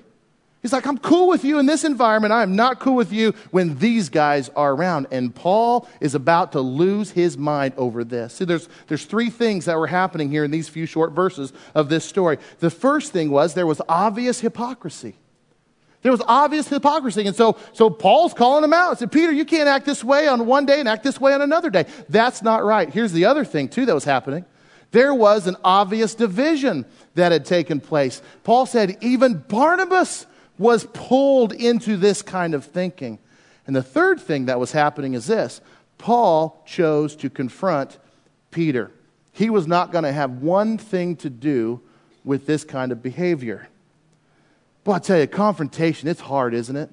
He's 0.62 0.72
like, 0.72 0.86
I'm 0.86 0.98
cool 0.98 1.26
with 1.26 1.44
you 1.44 1.58
in 1.58 1.66
this 1.66 1.82
environment. 1.82 2.32
I 2.32 2.44
am 2.44 2.54
not 2.54 2.78
cool 2.78 2.94
with 2.94 3.12
you 3.12 3.34
when 3.50 3.76
these 3.78 4.08
guys 4.08 4.50
are 4.50 4.72
around. 4.72 5.08
And 5.10 5.34
Paul 5.34 5.88
is 6.00 6.14
about 6.14 6.52
to 6.52 6.60
lose 6.60 7.10
his 7.10 7.36
mind 7.36 7.74
over 7.76 8.04
this. 8.04 8.34
See, 8.34 8.44
there's, 8.44 8.68
there's 8.86 9.04
three 9.04 9.30
things 9.30 9.64
that 9.64 9.76
were 9.76 9.88
happening 9.88 10.30
here 10.30 10.44
in 10.44 10.52
these 10.52 10.68
few 10.68 10.86
short 10.86 11.10
verses 11.10 11.52
of 11.74 11.88
this 11.88 12.04
story. 12.04 12.38
The 12.60 12.70
first 12.70 13.10
thing 13.10 13.32
was 13.32 13.54
there 13.54 13.66
was 13.66 13.82
obvious 13.88 14.38
hypocrisy. 14.38 15.16
There 16.02 16.12
was 16.12 16.22
obvious 16.26 16.68
hypocrisy. 16.68 17.26
And 17.26 17.36
so, 17.36 17.58
so 17.72 17.90
Paul's 17.90 18.32
calling 18.32 18.64
him 18.64 18.72
out. 18.72 18.96
He 18.96 19.00
said, 19.00 19.12
Peter, 19.12 19.32
you 19.32 19.44
can't 19.44 19.68
act 19.68 19.84
this 19.84 20.02
way 20.02 20.28
on 20.28 20.46
one 20.46 20.64
day 20.64 20.80
and 20.80 20.88
act 20.88 21.02
this 21.02 21.20
way 21.20 21.34
on 21.34 21.42
another 21.42 21.70
day. 21.70 21.86
That's 22.08 22.42
not 22.42 22.64
right. 22.64 22.88
Here's 22.88 23.12
the 23.12 23.26
other 23.26 23.44
thing, 23.44 23.68
too, 23.68 23.86
that 23.86 23.94
was 23.94 24.04
happening. 24.04 24.44
There 24.92 25.14
was 25.14 25.46
an 25.46 25.56
obvious 25.62 26.14
division 26.14 26.84
that 27.14 27.32
had 27.32 27.44
taken 27.44 27.80
place. 27.80 28.22
Paul 28.44 28.66
said 28.66 28.96
even 29.00 29.44
Barnabas 29.48 30.26
was 30.58 30.84
pulled 30.92 31.52
into 31.52 31.96
this 31.96 32.22
kind 32.22 32.54
of 32.54 32.64
thinking. 32.64 33.18
And 33.66 33.76
the 33.76 33.82
third 33.82 34.20
thing 34.20 34.46
that 34.46 34.58
was 34.58 34.72
happening 34.72 35.14
is 35.14 35.26
this 35.26 35.60
Paul 35.98 36.62
chose 36.66 37.14
to 37.16 37.30
confront 37.30 37.98
Peter. 38.50 38.90
He 39.32 39.48
was 39.48 39.66
not 39.66 39.92
going 39.92 40.04
to 40.04 40.12
have 40.12 40.42
one 40.42 40.76
thing 40.76 41.16
to 41.16 41.30
do 41.30 41.80
with 42.24 42.46
this 42.46 42.64
kind 42.64 42.90
of 42.90 43.02
behavior. 43.02 43.68
Boy, 44.84 44.92
I 44.94 44.98
tell 44.98 45.18
you, 45.18 45.26
confrontation, 45.26 46.08
it's 46.08 46.20
hard, 46.20 46.54
isn't 46.54 46.76
it? 46.76 46.90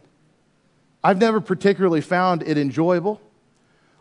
I've 1.03 1.19
never 1.19 1.39
particularly 1.39 2.01
found 2.01 2.43
it 2.43 2.57
enjoyable. 2.57 3.21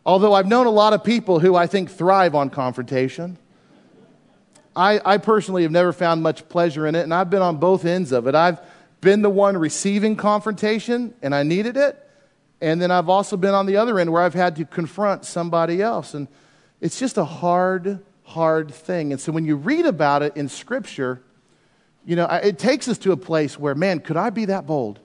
Although 0.05 0.33
I've 0.33 0.47
known 0.47 0.67
a 0.67 0.71
lot 0.71 0.93
of 0.93 1.05
people 1.05 1.39
who 1.39 1.55
I 1.55 1.67
think 1.67 1.91
thrive 1.91 2.35
on 2.35 2.51
confrontation. 2.51 3.39
I, 4.75 5.01
I 5.05 5.19
personally 5.19 5.63
have 5.63 5.73
never 5.73 5.93
found 5.93 6.23
much 6.23 6.49
pleasure 6.49 6.87
in 6.87 6.95
it, 6.95 7.03
and 7.03 7.15
I've 7.15 7.31
been 7.31 7.43
on 7.43 7.57
both 7.57 7.85
ends 7.85 8.13
of 8.13 8.27
it. 8.27 8.35
I've 8.35 8.61
been 9.01 9.23
the 9.23 9.31
one 9.31 9.57
receiving 9.57 10.17
confrontation, 10.17 11.15
and 11.23 11.35
I 11.35 11.43
needed 11.43 11.77
it. 11.77 12.03
And 12.61 12.81
then 12.81 12.91
I've 12.91 13.09
also 13.09 13.37
been 13.37 13.55
on 13.55 13.67
the 13.67 13.77
other 13.77 13.99
end 13.99 14.13
where 14.13 14.23
I've 14.23 14.35
had 14.35 14.57
to 14.57 14.65
confront 14.65 15.25
somebody 15.25 15.83
else. 15.83 16.15
And 16.15 16.29
it's 16.81 16.99
just 16.99 17.19
a 17.19 17.25
hard, 17.25 18.01
hard 18.25 18.73
thing. 18.73 19.13
And 19.13 19.21
so 19.21 19.33
when 19.33 19.45
you 19.45 19.57
read 19.57 19.87
about 19.87 20.23
it 20.23 20.37
in 20.37 20.49
Scripture, 20.49 21.23
you 22.07 22.15
know, 22.15 22.27
it 22.27 22.59
takes 22.59 22.87
us 22.89 22.99
to 22.99 23.13
a 23.13 23.17
place 23.17 23.59
where, 23.59 23.75
man, 23.75 23.99
could 23.99 24.17
I 24.17 24.31
be 24.31 24.45
that 24.47 24.65
bold? 24.67 25.01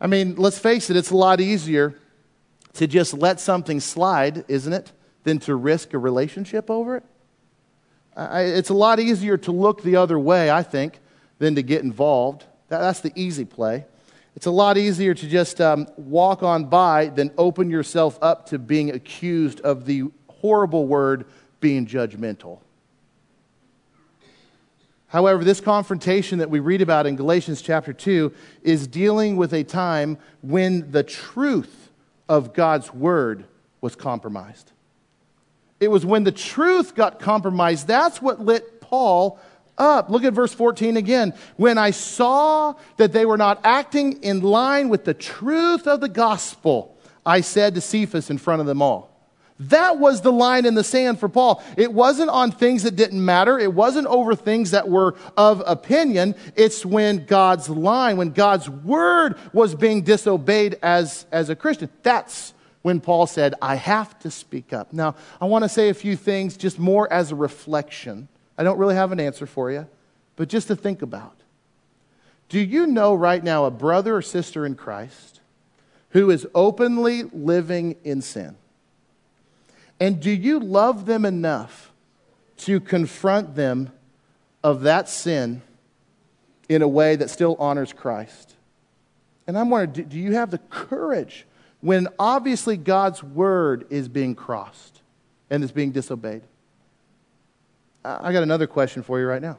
I 0.00 0.06
mean, 0.06 0.36
let's 0.36 0.58
face 0.58 0.88
it, 0.88 0.96
it's 0.96 1.10
a 1.10 1.16
lot 1.16 1.40
easier 1.40 1.94
to 2.74 2.86
just 2.86 3.12
let 3.12 3.40
something 3.40 3.78
slide, 3.78 4.44
isn't 4.48 4.72
it, 4.72 4.90
than 5.24 5.38
to 5.40 5.54
risk 5.54 5.92
a 5.92 5.98
relationship 5.98 6.70
over 6.70 6.96
it? 6.96 7.04
it's 8.20 8.70
a 8.70 8.74
lot 8.74 8.98
easier 8.98 9.36
to 9.36 9.52
look 9.52 9.82
the 9.82 9.94
other 9.94 10.18
way, 10.18 10.50
I 10.50 10.64
think, 10.64 10.98
than 11.38 11.54
to 11.54 11.62
get 11.62 11.84
involved. 11.84 12.44
that's 12.68 12.98
the 12.98 13.12
easy 13.14 13.44
play. 13.44 13.84
It's 14.34 14.46
a 14.46 14.50
lot 14.50 14.76
easier 14.76 15.14
to 15.14 15.28
just 15.28 15.60
um, 15.60 15.86
walk 15.96 16.42
on 16.42 16.64
by 16.64 17.10
than 17.10 17.30
open 17.38 17.70
yourself 17.70 18.18
up 18.20 18.46
to 18.46 18.58
being 18.58 18.90
accused 18.90 19.60
of 19.60 19.84
the 19.84 20.10
horrible 20.28 20.86
word 20.86 21.26
being 21.60 21.86
judgmental. 21.86 22.58
However, 25.08 25.42
this 25.42 25.60
confrontation 25.60 26.38
that 26.38 26.50
we 26.50 26.60
read 26.60 26.82
about 26.82 27.06
in 27.06 27.16
Galatians 27.16 27.62
chapter 27.62 27.92
2 27.92 28.32
is 28.62 28.86
dealing 28.86 29.36
with 29.36 29.54
a 29.54 29.64
time 29.64 30.18
when 30.42 30.90
the 30.90 31.02
truth 31.02 31.90
of 32.28 32.52
God's 32.52 32.92
word 32.92 33.46
was 33.80 33.96
compromised. 33.96 34.72
It 35.80 35.88
was 35.88 36.04
when 36.04 36.24
the 36.24 36.32
truth 36.32 36.94
got 36.94 37.20
compromised. 37.20 37.86
That's 37.86 38.20
what 38.20 38.40
lit 38.40 38.80
Paul 38.80 39.38
up. 39.78 40.10
Look 40.10 40.24
at 40.24 40.34
verse 40.34 40.52
14 40.52 40.96
again. 40.96 41.32
When 41.56 41.78
I 41.78 41.90
saw 41.90 42.74
that 42.98 43.12
they 43.12 43.24
were 43.24 43.36
not 43.38 43.60
acting 43.64 44.22
in 44.22 44.42
line 44.42 44.90
with 44.90 45.04
the 45.04 45.14
truth 45.14 45.86
of 45.86 46.00
the 46.00 46.08
gospel, 46.08 46.98
I 47.24 47.40
said 47.40 47.74
to 47.76 47.80
Cephas 47.80 48.28
in 48.28 48.38
front 48.38 48.60
of 48.60 48.66
them 48.66 48.82
all. 48.82 49.17
That 49.60 49.98
was 49.98 50.20
the 50.20 50.32
line 50.32 50.66
in 50.66 50.74
the 50.74 50.84
sand 50.84 51.18
for 51.18 51.28
Paul. 51.28 51.62
It 51.76 51.92
wasn't 51.92 52.30
on 52.30 52.52
things 52.52 52.84
that 52.84 52.94
didn't 52.94 53.24
matter. 53.24 53.58
It 53.58 53.72
wasn't 53.72 54.06
over 54.06 54.36
things 54.36 54.70
that 54.70 54.88
were 54.88 55.16
of 55.36 55.62
opinion. 55.66 56.36
It's 56.54 56.86
when 56.86 57.26
God's 57.26 57.68
line, 57.68 58.16
when 58.16 58.30
God's 58.30 58.70
word 58.70 59.36
was 59.52 59.74
being 59.74 60.02
disobeyed 60.02 60.78
as, 60.82 61.26
as 61.32 61.50
a 61.50 61.56
Christian. 61.56 61.90
That's 62.02 62.54
when 62.82 63.00
Paul 63.00 63.26
said, 63.26 63.54
I 63.60 63.74
have 63.74 64.16
to 64.20 64.30
speak 64.30 64.72
up. 64.72 64.92
Now, 64.92 65.16
I 65.40 65.46
want 65.46 65.64
to 65.64 65.68
say 65.68 65.88
a 65.88 65.94
few 65.94 66.14
things 66.14 66.56
just 66.56 66.78
more 66.78 67.12
as 67.12 67.32
a 67.32 67.34
reflection 67.34 68.28
I 68.58 68.64
don't 68.64 68.78
really 68.78 68.96
have 68.96 69.12
an 69.12 69.20
answer 69.20 69.46
for 69.46 69.70
you, 69.70 69.86
but 70.34 70.48
just 70.48 70.66
to 70.66 70.76
think 70.76 71.00
about. 71.00 71.36
Do 72.48 72.58
you 72.58 72.86
know 72.86 73.14
right 73.14 73.42
now 73.42 73.66
a 73.66 73.70
brother 73.70 74.16
or 74.16 74.22
sister 74.22 74.66
in 74.66 74.74
Christ 74.74 75.40
who 76.10 76.30
is 76.30 76.46
openly 76.54 77.22
living 77.22 77.94
in 78.02 78.20
sin? 78.20 78.56
And 80.00 80.20
do 80.20 80.30
you 80.30 80.60
love 80.60 81.06
them 81.06 81.24
enough 81.24 81.92
to 82.58 82.80
confront 82.80 83.54
them 83.56 83.90
of 84.62 84.82
that 84.82 85.08
sin 85.08 85.62
in 86.68 86.82
a 86.82 86.88
way 86.88 87.16
that 87.16 87.30
still 87.30 87.56
honors 87.58 87.92
Christ? 87.92 88.54
And 89.46 89.58
I'm 89.58 89.70
wondering, 89.70 90.08
do 90.08 90.18
you 90.18 90.34
have 90.34 90.50
the 90.50 90.58
courage 90.58 91.46
when 91.80 92.08
obviously 92.18 92.76
God's 92.76 93.22
word 93.22 93.86
is 93.90 94.08
being 94.08 94.34
crossed 94.34 95.00
and 95.50 95.64
is 95.64 95.72
being 95.72 95.90
disobeyed? 95.90 96.42
I 98.04 98.32
got 98.32 98.42
another 98.42 98.66
question 98.66 99.02
for 99.02 99.18
you 99.18 99.26
right 99.26 99.42
now. 99.42 99.58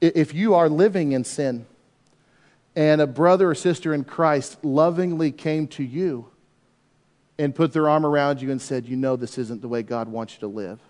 If 0.00 0.34
you 0.34 0.54
are 0.54 0.68
living 0.68 1.12
in 1.12 1.24
sin 1.24 1.66
and 2.74 3.00
a 3.00 3.06
brother 3.06 3.50
or 3.50 3.54
sister 3.54 3.94
in 3.94 4.04
Christ 4.04 4.62
lovingly 4.62 5.32
came 5.32 5.66
to 5.68 5.82
you 5.82 6.28
and 7.38 7.54
put 7.54 7.72
their 7.72 7.88
arm 7.88 8.06
around 8.06 8.40
you 8.40 8.50
and 8.50 8.60
said, 8.60 8.86
You 8.86 8.96
know, 8.96 9.16
this 9.16 9.38
isn't 9.38 9.62
the 9.62 9.68
way 9.68 9.82
God 9.82 10.08
wants 10.08 10.34
you 10.34 10.40
to 10.40 10.46
live, 10.46 10.80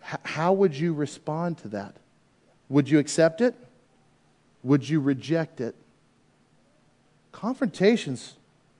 how 0.00 0.52
would 0.52 0.74
you 0.74 0.92
respond 0.92 1.58
to 1.58 1.68
that? 1.68 1.96
Would 2.68 2.88
you 2.88 2.98
accept 2.98 3.40
it? 3.40 3.54
Would 4.62 4.88
you 4.88 5.00
reject 5.00 5.60
it? 5.60 5.74
Confrontation's 7.32 8.34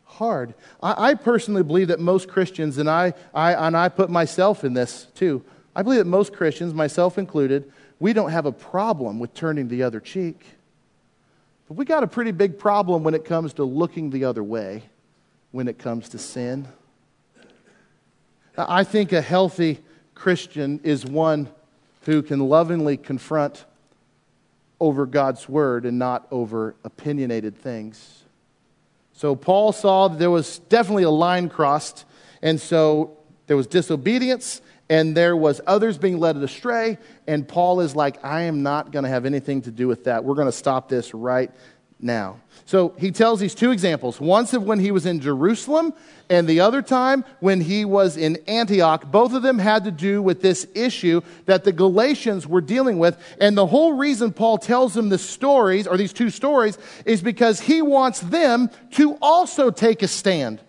hard. 0.04 0.54
I, 0.82 1.10
I 1.10 1.14
personally 1.14 1.62
believe 1.62 1.88
that 1.88 2.00
most 2.00 2.28
Christians, 2.28 2.78
and 2.78 2.88
I, 2.88 3.14
I, 3.32 3.54
and 3.54 3.76
I 3.76 3.88
put 3.88 4.10
myself 4.10 4.64
in 4.64 4.74
this 4.74 5.06
too, 5.14 5.44
I 5.76 5.82
believe 5.82 5.98
that 5.98 6.06
most 6.06 6.32
Christians, 6.32 6.74
myself 6.74 7.18
included, 7.18 7.70
we 8.00 8.12
don't 8.12 8.30
have 8.30 8.46
a 8.46 8.52
problem 8.52 9.18
with 9.18 9.34
turning 9.34 9.68
the 9.68 9.82
other 9.82 10.00
cheek. 10.00 10.44
But 11.68 11.76
we 11.76 11.84
got 11.84 12.02
a 12.02 12.06
pretty 12.06 12.32
big 12.32 12.58
problem 12.58 13.04
when 13.04 13.14
it 13.14 13.24
comes 13.24 13.52
to 13.54 13.64
looking 13.64 14.10
the 14.10 14.24
other 14.24 14.42
way, 14.42 14.82
when 15.50 15.68
it 15.68 15.78
comes 15.78 16.08
to 16.10 16.18
sin. 16.18 16.68
I 18.56 18.84
think 18.84 19.12
a 19.12 19.20
healthy 19.20 19.80
Christian 20.14 20.80
is 20.82 21.06
one 21.06 21.48
who 22.02 22.22
can 22.22 22.40
lovingly 22.40 22.96
confront 22.96 23.64
over 24.80 25.06
God's 25.06 25.48
word 25.48 25.84
and 25.86 25.98
not 25.98 26.26
over 26.30 26.74
opinionated 26.84 27.56
things. 27.56 28.24
So 29.12 29.34
Paul 29.34 29.72
saw 29.72 30.08
that 30.08 30.18
there 30.18 30.30
was 30.30 30.58
definitely 30.58 31.02
a 31.02 31.10
line 31.10 31.48
crossed, 31.48 32.04
and 32.42 32.60
so 32.60 33.16
there 33.46 33.56
was 33.56 33.66
disobedience 33.66 34.60
and 34.88 35.16
there 35.16 35.36
was 35.36 35.60
others 35.66 35.98
being 35.98 36.18
led 36.18 36.36
astray 36.36 36.98
and 37.26 37.46
paul 37.46 37.80
is 37.80 37.96
like 37.96 38.22
i 38.24 38.42
am 38.42 38.62
not 38.62 38.92
going 38.92 39.02
to 39.02 39.08
have 39.08 39.26
anything 39.26 39.60
to 39.62 39.70
do 39.70 39.88
with 39.88 40.04
that 40.04 40.24
we're 40.24 40.34
going 40.34 40.48
to 40.48 40.52
stop 40.52 40.88
this 40.88 41.12
right 41.12 41.50
now. 42.00 42.40
So 42.64 42.94
he 42.98 43.10
tells 43.10 43.40
these 43.40 43.54
two 43.54 43.70
examples 43.70 44.20
once 44.20 44.52
of 44.52 44.62
when 44.62 44.78
he 44.78 44.90
was 44.90 45.06
in 45.06 45.20
jerusalem 45.20 45.94
and 46.28 46.46
the 46.46 46.60
other 46.60 46.82
time 46.82 47.24
when 47.40 47.60
he 47.60 47.84
was 47.84 48.16
in 48.16 48.36
antioch. 48.46 49.10
Both 49.10 49.32
of 49.32 49.42
them 49.42 49.58
had 49.58 49.84
to 49.84 49.90
do 49.90 50.22
with 50.22 50.42
this 50.42 50.66
issue 50.74 51.22
that 51.46 51.64
the 51.64 51.72
galatians 51.72 52.46
were 52.46 52.60
dealing 52.60 52.98
with 52.98 53.18
and 53.40 53.56
the 53.56 53.66
whole 53.66 53.94
reason 53.94 54.32
paul 54.32 54.58
tells 54.58 54.94
them 54.94 55.08
the 55.08 55.18
stories 55.18 55.86
or 55.86 55.96
these 55.96 56.12
two 56.12 56.30
stories 56.30 56.78
is 57.04 57.22
because 57.22 57.60
he 57.60 57.82
wants 57.82 58.20
them 58.20 58.70
to 58.92 59.14
also 59.22 59.70
take 59.70 60.02
a 60.02 60.08
stand. 60.08 60.60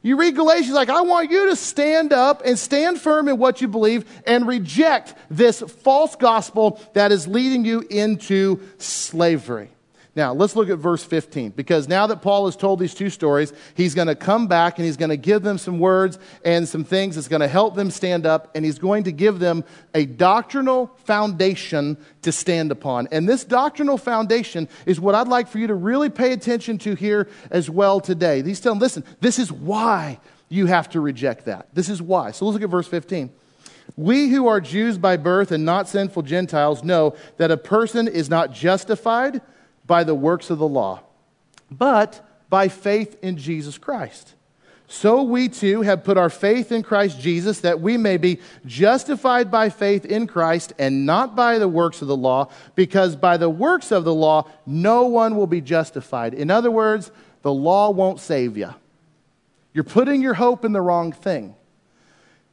You 0.00 0.16
read 0.16 0.36
Galatians 0.36 0.74
like, 0.74 0.90
I 0.90 1.00
want 1.00 1.30
you 1.30 1.50
to 1.50 1.56
stand 1.56 2.12
up 2.12 2.42
and 2.44 2.56
stand 2.56 3.00
firm 3.00 3.26
in 3.26 3.36
what 3.36 3.60
you 3.60 3.66
believe 3.66 4.04
and 4.26 4.46
reject 4.46 5.14
this 5.28 5.60
false 5.60 6.14
gospel 6.14 6.80
that 6.94 7.10
is 7.10 7.26
leading 7.26 7.64
you 7.64 7.80
into 7.80 8.60
slavery. 8.78 9.70
Now, 10.18 10.32
let's 10.32 10.56
look 10.56 10.68
at 10.68 10.78
verse 10.78 11.04
15 11.04 11.50
because 11.50 11.86
now 11.86 12.08
that 12.08 12.22
Paul 12.22 12.46
has 12.46 12.56
told 12.56 12.80
these 12.80 12.92
two 12.92 13.08
stories, 13.08 13.52
he's 13.76 13.94
going 13.94 14.08
to 14.08 14.16
come 14.16 14.48
back 14.48 14.76
and 14.76 14.84
he's 14.84 14.96
going 14.96 15.10
to 15.10 15.16
give 15.16 15.42
them 15.42 15.58
some 15.58 15.78
words 15.78 16.18
and 16.44 16.68
some 16.68 16.82
things 16.82 17.14
that's 17.14 17.28
going 17.28 17.38
to 17.38 17.46
help 17.46 17.76
them 17.76 17.88
stand 17.88 18.26
up 18.26 18.50
and 18.56 18.64
he's 18.64 18.80
going 18.80 19.04
to 19.04 19.12
give 19.12 19.38
them 19.38 19.62
a 19.94 20.06
doctrinal 20.06 20.88
foundation 21.04 21.96
to 22.22 22.32
stand 22.32 22.72
upon. 22.72 23.06
And 23.12 23.28
this 23.28 23.44
doctrinal 23.44 23.96
foundation 23.96 24.68
is 24.86 24.98
what 24.98 25.14
I'd 25.14 25.28
like 25.28 25.46
for 25.46 25.60
you 25.60 25.68
to 25.68 25.74
really 25.76 26.10
pay 26.10 26.32
attention 26.32 26.78
to 26.78 26.96
here 26.96 27.28
as 27.52 27.70
well 27.70 28.00
today. 28.00 28.42
He's 28.42 28.58
telling, 28.58 28.80
listen, 28.80 29.04
this 29.20 29.38
is 29.38 29.52
why 29.52 30.18
you 30.48 30.66
have 30.66 30.90
to 30.90 31.00
reject 31.00 31.44
that. 31.44 31.68
This 31.74 31.88
is 31.88 32.02
why. 32.02 32.32
So 32.32 32.44
let's 32.44 32.54
look 32.54 32.64
at 32.64 32.70
verse 32.70 32.88
15. 32.88 33.30
We 33.96 34.30
who 34.30 34.48
are 34.48 34.60
Jews 34.60 34.98
by 34.98 35.16
birth 35.16 35.52
and 35.52 35.64
not 35.64 35.88
sinful 35.88 36.22
Gentiles 36.22 36.82
know 36.82 37.14
that 37.36 37.52
a 37.52 37.56
person 37.56 38.08
is 38.08 38.28
not 38.28 38.52
justified 38.52 39.42
by 39.88 40.04
the 40.04 40.14
works 40.14 40.50
of 40.50 40.58
the 40.58 40.68
law, 40.68 41.00
but 41.68 42.24
by 42.48 42.68
faith 42.68 43.16
in 43.22 43.36
Jesus 43.36 43.76
Christ. 43.76 44.34
So 44.90 45.22
we 45.22 45.50
too 45.50 45.82
have 45.82 46.02
put 46.02 46.16
our 46.16 46.30
faith 46.30 46.72
in 46.72 46.82
Christ 46.82 47.20
Jesus 47.20 47.60
that 47.60 47.80
we 47.80 47.98
may 47.98 48.16
be 48.16 48.40
justified 48.64 49.50
by 49.50 49.68
faith 49.68 50.06
in 50.06 50.26
Christ 50.26 50.72
and 50.78 51.04
not 51.04 51.36
by 51.36 51.58
the 51.58 51.68
works 51.68 52.00
of 52.00 52.08
the 52.08 52.16
law, 52.16 52.48
because 52.74 53.14
by 53.14 53.36
the 53.36 53.50
works 53.50 53.92
of 53.92 54.04
the 54.04 54.14
law 54.14 54.48
no 54.64 55.04
one 55.04 55.36
will 55.36 55.46
be 55.46 55.60
justified. 55.60 56.32
In 56.32 56.50
other 56.50 56.70
words, 56.70 57.10
the 57.42 57.52
law 57.52 57.90
won't 57.90 58.20
save 58.20 58.56
you. 58.56 58.74
You're 59.74 59.84
putting 59.84 60.22
your 60.22 60.34
hope 60.34 60.64
in 60.64 60.72
the 60.72 60.80
wrong 60.80 61.12
thing. 61.12 61.54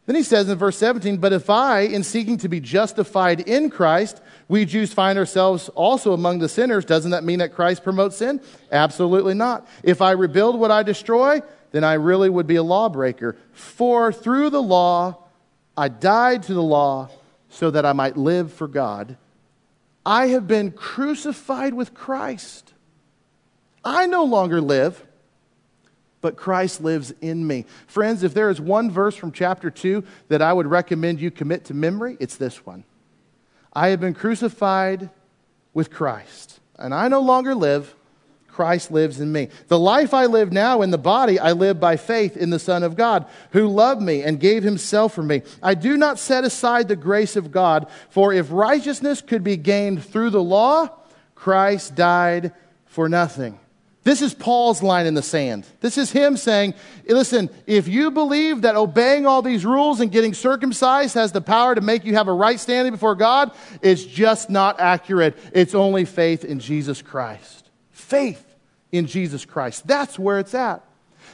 Then 0.05 0.15
he 0.15 0.23
says 0.23 0.49
in 0.49 0.57
verse 0.57 0.77
17, 0.77 1.17
But 1.17 1.33
if 1.33 1.49
I, 1.49 1.81
in 1.81 2.03
seeking 2.03 2.37
to 2.37 2.47
be 2.47 2.59
justified 2.59 3.41
in 3.41 3.69
Christ, 3.69 4.21
we 4.47 4.65
Jews 4.65 4.93
find 4.93 5.17
ourselves 5.17 5.69
also 5.69 6.13
among 6.13 6.39
the 6.39 6.49
sinners, 6.49 6.85
doesn't 6.85 7.11
that 7.11 7.23
mean 7.23 7.39
that 7.39 7.55
Christ 7.55 7.83
promotes 7.83 8.17
sin? 8.17 8.39
Absolutely 8.71 9.33
not. 9.33 9.67
If 9.81 10.01
I 10.01 10.11
rebuild 10.11 10.59
what 10.59 10.69
I 10.69 10.83
destroy, 10.83 11.41
then 11.71 11.83
I 11.83 11.93
really 11.93 12.29
would 12.29 12.45
be 12.45 12.57
a 12.57 12.63
lawbreaker. 12.63 13.35
For 13.51 14.13
through 14.13 14.51
the 14.51 14.61
law, 14.61 15.23
I 15.75 15.89
died 15.89 16.43
to 16.43 16.53
the 16.53 16.63
law 16.63 17.09
so 17.49 17.71
that 17.71 17.85
I 17.85 17.93
might 17.93 18.15
live 18.15 18.53
for 18.53 18.67
God. 18.67 19.17
I 20.05 20.27
have 20.27 20.47
been 20.47 20.71
crucified 20.71 21.73
with 21.73 21.95
Christ. 21.95 22.73
I 23.83 24.05
no 24.05 24.23
longer 24.23 24.61
live, 24.61 25.03
but 26.25 26.37
Christ 26.37 26.81
lives 26.81 27.13
in 27.21 27.45
me. 27.45 27.67
Friends, 27.85 28.23
if 28.23 28.33
there 28.33 28.49
is 28.49 28.59
one 28.59 28.89
verse 28.89 29.15
from 29.15 29.31
chapter 29.31 29.69
2 29.69 30.03
that 30.29 30.41
I 30.41 30.53
would 30.53 30.65
recommend 30.65 31.21
you 31.21 31.29
commit 31.29 31.65
to 31.65 31.75
memory, 31.75 32.17
it's 32.19 32.35
this 32.35 32.65
one. 32.65 32.83
I 33.71 33.89
have 33.89 33.99
been 33.99 34.15
crucified 34.15 35.11
with 35.75 35.91
Christ, 35.91 36.59
and 36.79 36.95
I 36.95 37.09
no 37.09 37.19
longer 37.19 37.53
live. 37.53 37.93
Christ 38.47 38.89
lives 38.89 39.19
in 39.19 39.31
me. 39.31 39.49
The 39.67 39.77
life 39.77 40.15
I 40.15 40.25
live 40.25 40.51
now 40.51 40.81
in 40.81 40.89
the 40.89 40.97
body, 40.97 41.37
I 41.37 41.51
live 41.51 41.79
by 41.79 41.95
faith 41.95 42.35
in 42.35 42.49
the 42.49 42.57
Son 42.57 42.81
of 42.81 42.97
God, 42.97 43.27
who 43.51 43.67
loved 43.67 44.01
me 44.01 44.23
and 44.23 44.39
gave 44.39 44.63
himself 44.63 45.13
for 45.13 45.21
me. 45.21 45.43
I 45.61 45.75
do 45.75 45.95
not 45.95 46.17
set 46.17 46.43
aside 46.43 46.87
the 46.87 46.95
grace 46.95 47.35
of 47.35 47.51
God, 47.51 47.85
for 48.09 48.33
if 48.33 48.51
righteousness 48.51 49.21
could 49.21 49.43
be 49.43 49.57
gained 49.57 50.03
through 50.03 50.31
the 50.31 50.41
law, 50.41 50.89
Christ 51.35 51.93
died 51.93 52.51
for 52.87 53.07
nothing. 53.07 53.59
This 54.05 54.21
is 54.21 54.35
Paul's 54.35 54.83
line 54.83 55.07
in 55.07 55.15
the 55.15 55.23
sand. 55.23 55.65
This 55.81 55.97
is 55.97 56.11
him 56.11 56.37
saying, 56.37 56.75
listen, 57.07 57.49
if 57.65 57.87
you 57.87 58.11
believe 58.11 58.61
that 58.61 58.75
obeying 58.75 59.25
all 59.25 59.41
these 59.41 59.65
rules 59.65 59.99
and 59.99 60.11
getting 60.11 60.35
circumcised 60.35 61.15
has 61.15 61.31
the 61.31 61.41
power 61.41 61.73
to 61.73 61.81
make 61.81 62.05
you 62.05 62.13
have 62.13 62.27
a 62.27 62.33
right 62.33 62.59
standing 62.59 62.93
before 62.93 63.15
God, 63.15 63.51
it's 63.81 64.03
just 64.05 64.47
not 64.47 64.79
accurate. 64.79 65.35
It's 65.53 65.73
only 65.73 66.05
faith 66.05 66.45
in 66.45 66.59
Jesus 66.59 67.01
Christ. 67.01 67.71
Faith 67.89 68.45
in 68.91 69.07
Jesus 69.07 69.43
Christ. 69.43 69.87
That's 69.87 70.19
where 70.19 70.37
it's 70.37 70.53
at. 70.53 70.83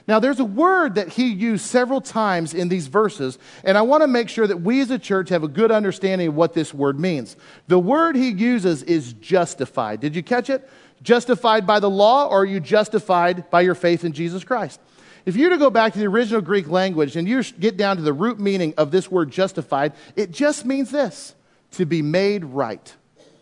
Now, 0.08 0.20
there's 0.20 0.40
a 0.40 0.46
word 0.46 0.96
that 0.96 1.10
he 1.10 1.28
used 1.28 1.66
several 1.66 2.00
times 2.00 2.54
in 2.54 2.70
these 2.70 2.88
verses, 2.88 3.38
and 3.66 3.78
I 3.78 3.82
want 3.82 4.02
to 4.02 4.08
make 4.08 4.30
sure 4.30 4.48
that 4.48 4.62
we 4.62 4.80
as 4.80 4.92
a 4.92 4.98
church 4.98 5.28
have 5.28 5.44
a 5.44 5.50
good 5.50 5.72
understanding 5.72 6.30
of 6.30 6.36
what 6.36 6.54
this 6.54 6.74
word 6.74 6.98
means. 6.98 7.36
The 7.68 7.80
word 7.80 8.16
he 8.16 8.30
uses 8.30 8.82
is 8.84 9.12
justified. 9.12 10.00
Did 10.00 10.16
you 10.16 10.24
catch 10.24 10.50
it? 10.50 10.68
Justified 11.02 11.66
by 11.66 11.80
the 11.80 11.90
law 11.90 12.28
or 12.28 12.42
are 12.42 12.46
you 12.46 12.60
justified 12.60 13.50
by 13.50 13.62
your 13.62 13.76
faith 13.76 14.04
in 14.04 14.14
Jesus 14.14 14.44
Christ? 14.44 14.80
If 15.26 15.36
you 15.36 15.46
were 15.46 15.52
to 15.52 15.58
go 15.58 15.70
back 15.70 15.94
to 15.94 16.00
the 16.00 16.08
original 16.08 16.42
Greek 16.42 16.68
language 16.68 17.16
and 17.16 17.28
you 17.28 17.44
get 17.44 17.78
down 17.78 17.98
to 17.98 18.02
the 18.02 18.14
root 18.14 18.40
meaning 18.40 18.74
of 18.78 18.92
this 18.92 19.12
word 19.12 19.32
justified, 19.32 19.94
it 20.16 20.32
just 20.32 20.66
means 20.66 20.92
this 20.92 21.36
to 21.72 21.86
be 21.86 22.02
made 22.02 22.44
right 22.44 22.96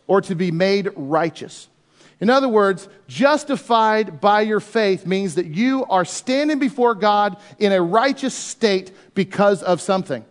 or 0.07 0.21
to 0.21 0.35
be 0.35 0.51
made 0.51 0.89
righteous. 0.95 1.69
In 2.19 2.29
other 2.29 2.49
words, 2.49 2.89
justified 3.07 4.19
by 4.19 4.41
your 4.41 4.59
faith 4.59 5.05
means 5.05 5.35
that 5.35 5.45
you 5.45 5.85
are 5.85 6.03
standing 6.03 6.59
before 6.59 6.95
God 6.95 7.37
in 7.59 7.71
a 7.71 7.81
righteous 7.81 8.33
state 8.33 8.91
because 9.13 9.63
of 9.63 9.79
something. 9.79 10.25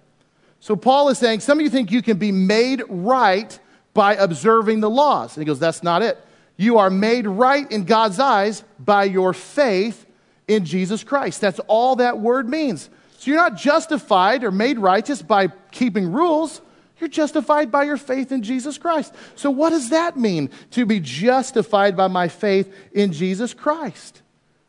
So 0.61 0.77
Paul 0.77 1.09
is 1.09 1.19
saying, 1.19 1.41
some 1.41 1.59
of 1.59 1.65
you 1.65 1.71
think 1.71 1.91
you 1.91 2.03
can 2.03 2.19
be 2.19 2.33
made 2.33 2.83
right 2.89 3.59
by 3.95 4.17
observing 4.17 4.81
the 4.81 4.91
laws. 4.91 5.35
And 5.37 5.43
he 5.43 5.47
goes, 5.47 5.59
that's 5.59 5.83
not 5.83 6.03
it. 6.03 6.19
You 6.59 6.79
are 6.79 6.91
made 6.91 7.27
right 7.27 7.71
in 7.71 7.85
God's 7.85 8.19
eyes 8.19 8.65
by 8.79 9.05
your 9.05 9.33
faith 9.33 10.05
in 10.49 10.65
Jesus 10.65 11.05
Christ. 11.05 11.41
That's 11.41 11.61
all 11.61 11.97
that 11.97 12.19
word 12.19 12.49
means. 12.49 12.91
So 13.19 13.31
you're 13.31 13.41
not 13.41 13.57
justified 13.57 14.45
or 14.45 14.51
made 14.51 14.79
righteous 14.79 15.23
by 15.23 15.49
keeping 15.71 16.13
rules. 16.13 16.61
You're 16.99 17.09
justified 17.09 17.71
by 17.71 17.85
your 17.85 17.97
faith 17.97 18.33
in 18.33 18.43
Jesus 18.43 18.77
Christ. 18.77 19.15
So, 19.37 19.51
what 19.51 19.71
does 19.71 19.91
that 19.91 20.17
mean 20.17 20.51
to 20.73 20.85
be 20.85 20.99
justified 20.99 21.97
by 21.97 22.09
my 22.09 22.27
faith 22.27 22.75
in 22.93 23.13
Jesus 23.13 23.55
Christ? 23.55 24.21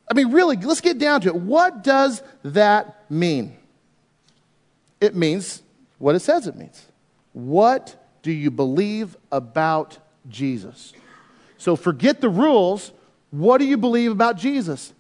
I 0.10 0.13
mean, 0.13 0.32
really, 0.32 0.56
let's 0.58 0.82
get 0.82 0.99
down 0.99 1.21
to 1.21 1.30
it. 1.30 1.36
What 1.36 1.84
does 1.84 2.21
that 2.43 3.10
mean? 3.10 3.58
It 5.02 5.15
means 5.15 5.63
what 5.97 6.15
it 6.15 6.19
says 6.19 6.45
it 6.45 6.56
means. 6.56 6.86
What 7.34 7.95
do 8.21 8.32
you 8.32 8.52
believe 8.52 9.17
about 9.32 9.97
Jesus? 10.28 10.93
So 11.59 11.75
forget 11.75 12.21
the 12.21 12.29
rules. 12.29 12.91
What 13.29 13.59
do 13.59 13.65
you 13.65 13.77
believe 13.77 14.11
about 14.11 14.37
Jesus? 14.37 14.93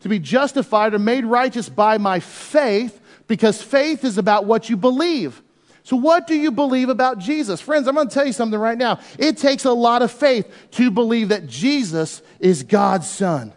To 0.00 0.08
be 0.08 0.18
justified 0.18 0.92
or 0.92 0.98
made 0.98 1.24
righteous 1.24 1.68
by 1.68 1.96
my 1.96 2.20
faith, 2.20 3.00
because 3.26 3.62
faith 3.62 4.04
is 4.04 4.18
about 4.18 4.44
what 4.44 4.68
you 4.68 4.76
believe. 4.76 5.42
So, 5.84 5.96
what 5.96 6.26
do 6.26 6.34
you 6.34 6.50
believe 6.50 6.88
about 6.88 7.18
Jesus? 7.18 7.60
Friends, 7.60 7.86
I'm 7.86 7.94
going 7.94 8.08
to 8.08 8.14
tell 8.14 8.26
you 8.26 8.32
something 8.32 8.58
right 8.58 8.76
now. 8.76 8.98
It 9.18 9.38
takes 9.38 9.64
a 9.64 9.72
lot 9.72 10.02
of 10.02 10.10
faith 10.10 10.50
to 10.72 10.90
believe 10.90 11.28
that 11.28 11.46
Jesus 11.46 12.20
is 12.38 12.62
God's 12.62 13.08
Son. 13.08 13.52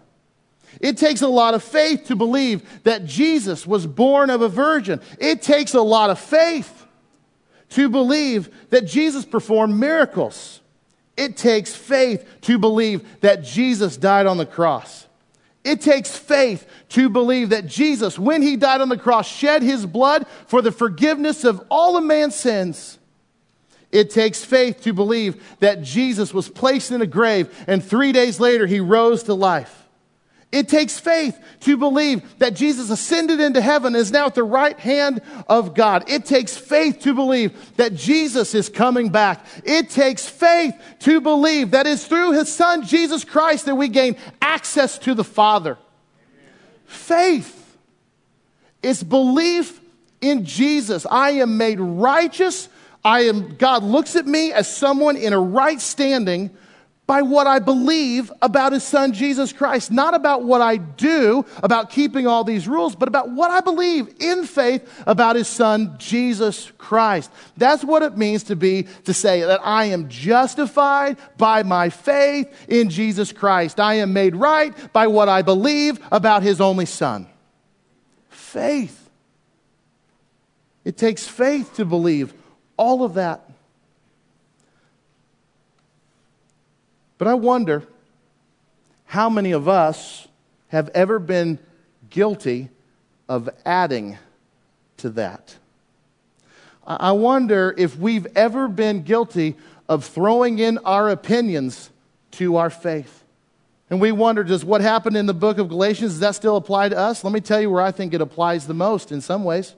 It 0.80 0.98
takes 0.98 1.22
a 1.22 1.28
lot 1.28 1.54
of 1.54 1.64
faith 1.64 2.06
to 2.06 2.16
believe 2.16 2.84
that 2.84 3.06
Jesus 3.06 3.66
was 3.66 3.88
born 3.88 4.30
of 4.30 4.42
a 4.42 4.50
virgin. 4.50 5.02
It 5.20 5.42
takes 5.42 5.74
a 5.74 5.82
lot 5.82 6.10
of 6.10 6.20
faith 6.20 6.86
to 7.70 7.90
believe 7.90 8.50
that 8.70 8.86
Jesus 8.86 9.26
performed 9.26 9.80
miracles. 9.80 10.53
It 11.16 11.38
takes 11.38 11.76
faith 11.76 12.28
to 12.42 12.58
believe 12.58 13.22
that 13.22 13.44
Jesus 13.44 13.98
died 13.98 14.26
on 14.26 14.38
the 14.38 14.46
cross. 14.46 15.08
It 15.64 15.80
takes 15.82 16.16
faith 16.16 16.68
to 16.90 17.10
believe 17.10 17.50
that 17.50 17.68
Jesus, 17.68 18.20
when 18.20 18.42
he 18.42 18.58
died 18.58 18.82
on 18.82 18.90
the 18.90 18.98
cross, 18.98 19.28
shed 19.28 19.62
his 19.62 19.86
blood 19.86 20.26
for 20.48 20.62
the 20.62 20.72
forgiveness 20.72 21.44
of 21.44 21.64
all 21.70 21.96
of 21.96 22.04
man's 22.04 22.36
sins. 22.36 23.00
It 23.92 24.10
takes 24.10 24.44
faith 24.44 24.82
to 24.82 24.94
believe 24.94 25.42
that 25.60 25.84
Jesus 25.84 26.34
was 26.34 26.50
placed 26.50 26.92
in 26.92 27.02
a 27.02 27.08
grave 27.08 27.64
and 27.68 27.84
three 27.84 28.12
days 28.12 28.40
later 28.40 28.66
he 28.66 28.80
rose 28.80 29.24
to 29.24 29.36
life. 29.36 29.83
It 30.54 30.70
takes 30.70 31.00
faith 31.00 31.40
to 31.62 31.78
believe 31.78 32.38
that 32.38 32.54
Jesus 32.54 32.92
ascended 32.92 33.40
into 33.40 33.60
heaven 33.60 33.96
and 33.96 34.02
is 34.02 34.12
now 34.12 34.28
at 34.28 34.36
the 34.36 34.44
right 34.44 34.80
hand 34.80 35.20
of 35.50 35.74
God. 35.74 36.08
It 36.08 36.26
takes 36.26 36.56
faith 36.56 37.00
to 37.00 37.16
believe 37.16 37.76
that 37.78 37.96
Jesus 37.96 38.54
is 38.54 38.70
coming 38.70 39.10
back. 39.10 39.44
It 39.64 39.90
takes 39.90 40.30
faith 40.30 40.76
to 41.00 41.20
believe 41.22 41.72
that 41.72 41.88
it's 41.88 42.06
through 42.06 42.34
his 42.34 42.54
son 42.54 42.86
Jesus 42.86 43.26
Christ 43.26 43.66
that 43.66 43.74
we 43.74 43.88
gain 43.88 44.16
access 44.44 45.00
to 45.00 45.16
the 45.16 45.24
Father. 45.24 45.80
Faith 46.86 47.76
is 48.84 49.04
belief 49.04 49.82
in 50.22 50.46
Jesus. 50.46 51.08
I 51.10 51.32
am 51.32 51.58
made 51.58 51.80
righteous. 51.80 52.70
I 53.04 53.22
am 53.22 53.56
God 53.56 53.82
looks 53.82 54.16
at 54.16 54.28
me 54.28 54.54
as 54.54 54.72
someone 54.72 55.18
in 55.18 55.34
a 55.34 55.40
right 55.40 55.82
standing 55.82 56.56
by 57.06 57.22
what 57.22 57.48
I 57.48 57.60
believe 57.60 58.32
about 58.42 58.72
his 58.72 58.84
son 58.84 59.12
Jesus 59.12 59.52
Christ, 59.52 59.92
not 59.92 60.14
about 60.14 60.44
what 60.44 60.62
I 60.62 60.78
do 60.78 61.46
about 61.62 61.90
keeping 61.90 62.28
all 62.28 62.44
these 62.44 62.68
rules, 62.68 62.96
but 62.96 63.10
about 63.10 63.30
what 63.30 63.52
I 63.52 63.60
believe 63.60 64.16
in 64.22 64.46
faith 64.46 65.04
about 65.06 65.36
his 65.36 65.48
son 65.48 65.96
Jesus 65.98 66.72
Christ. 66.78 67.30
That's 67.58 67.84
what 67.84 68.04
it 68.04 68.18
means 68.18 68.44
to 68.44 68.56
be 68.56 68.88
to 69.04 69.14
say 69.14 69.42
that 69.42 69.60
I 69.64 69.86
am 69.86 70.08
justified 70.08 71.18
by 71.38 71.64
my 71.64 71.90
faith 71.90 72.48
in 72.70 72.90
Jesus 72.90 73.34
Christ. 73.34 73.82
I 73.82 73.96
am 73.96 74.14
made 74.14 74.36
right 74.36 74.74
by 74.94 75.08
what 75.08 75.28
I 75.28 75.42
believe 75.42 76.00
about 76.12 76.42
his 76.42 76.62
only 76.62 76.86
son. 76.86 77.28
Faith. 78.30 79.10
It 80.86 80.98
takes 80.98 81.28
faith 81.28 81.76
to 81.76 81.86
believe 81.86 82.34
all 82.78 83.04
of 83.04 83.16
that. 83.16 83.50
But 87.18 87.28
I 87.28 87.34
wonder 87.34 87.84
how 89.06 89.30
many 89.30 89.52
of 89.52 89.68
us 89.68 90.28
have 90.70 90.90
ever 90.90 91.20
been 91.20 91.60
guilty 92.10 92.70
of 93.30 93.50
adding 93.66 94.18
to 94.98 95.10
that. 95.12 95.56
I 96.86 97.12
wonder 97.14 97.74
if 97.78 97.98
we've 97.98 98.28
ever 98.36 98.68
been 98.68 99.04
guilty 99.04 99.56
of 99.88 100.04
throwing 100.04 100.60
in 100.60 100.80
our 100.80 101.10
opinions 101.10 101.90
to 102.32 102.58
our 102.58 102.70
faith. 102.70 103.24
And 103.90 104.02
we 104.02 104.12
wonder, 104.12 104.44
does 104.44 104.66
what 104.66 104.82
happened 104.82 105.16
in 105.16 105.28
the 105.28 105.34
book 105.34 105.60
of 105.60 105.70
Galatians, 105.70 106.14
does 106.14 106.20
that 106.22 106.36
still 106.36 106.58
apply 106.58 106.90
to 106.90 106.98
us? 106.98 107.24
Let 107.24 107.32
me 107.32 107.42
tell 107.42 107.62
you 107.62 107.70
where 107.70 107.82
I 107.82 107.92
think 107.92 108.14
it 108.14 108.22
applies 108.22 108.66
the 108.66 108.74
most 108.74 109.12
in 109.12 109.22
some 109.22 109.44
ways 109.44 109.76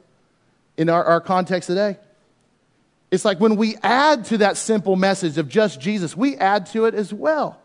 in 0.77 0.89
our, 0.89 1.03
our 1.03 1.21
context 1.21 1.67
today. 1.67 1.97
It's 3.11 3.25
like 3.25 3.39
when 3.39 3.55
we 3.55 3.77
add 3.83 4.25
to 4.25 4.39
that 4.39 4.57
simple 4.57 4.95
message 4.95 5.37
of 5.37 5.47
just 5.47 5.79
Jesus, 5.79 6.17
we 6.17 6.35
add 6.37 6.65
to 6.67 6.85
it 6.85 6.93
as 6.93 7.13
well. 7.13 7.59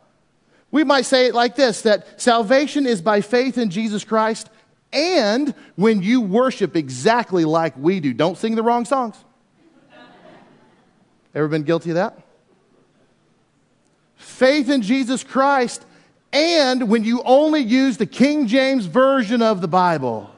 We 0.70 0.84
might 0.84 1.06
say 1.06 1.26
it 1.26 1.34
like 1.34 1.56
this 1.56 1.82
that 1.82 2.20
salvation 2.20 2.86
is 2.86 3.02
by 3.02 3.20
faith 3.20 3.58
in 3.58 3.70
Jesus 3.70 4.04
Christ, 4.04 4.48
and 4.92 5.54
when 5.76 6.02
you 6.02 6.20
worship 6.20 6.76
exactly 6.76 7.44
like 7.44 7.76
we 7.76 8.00
do, 8.00 8.12
don't 8.12 8.38
sing 8.38 8.54
the 8.54 8.62
wrong 8.62 8.84
songs. 8.84 9.16
Ever 11.34 11.48
been 11.48 11.62
guilty 11.62 11.90
of 11.90 11.96
that? 11.96 12.18
Faith 14.16 14.68
in 14.68 14.82
Jesus 14.82 15.24
Christ, 15.24 15.84
and 16.32 16.88
when 16.88 17.04
you 17.04 17.22
only 17.24 17.60
use 17.60 17.96
the 17.96 18.06
King 18.06 18.46
James 18.46 18.86
Version 18.86 19.42
of 19.42 19.60
the 19.60 19.68
Bible. 19.68 20.30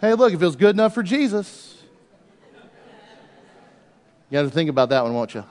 Hey, 0.00 0.14
look, 0.14 0.32
it 0.32 0.38
feels 0.38 0.56
good 0.56 0.74
enough 0.74 0.94
for 0.94 1.02
Jesus. 1.02 1.73
You 4.30 4.38
got 4.38 4.42
to 4.42 4.50
think 4.50 4.70
about 4.70 4.88
that 4.88 5.02
one, 5.02 5.14
won't 5.14 5.34
you? 5.34 5.44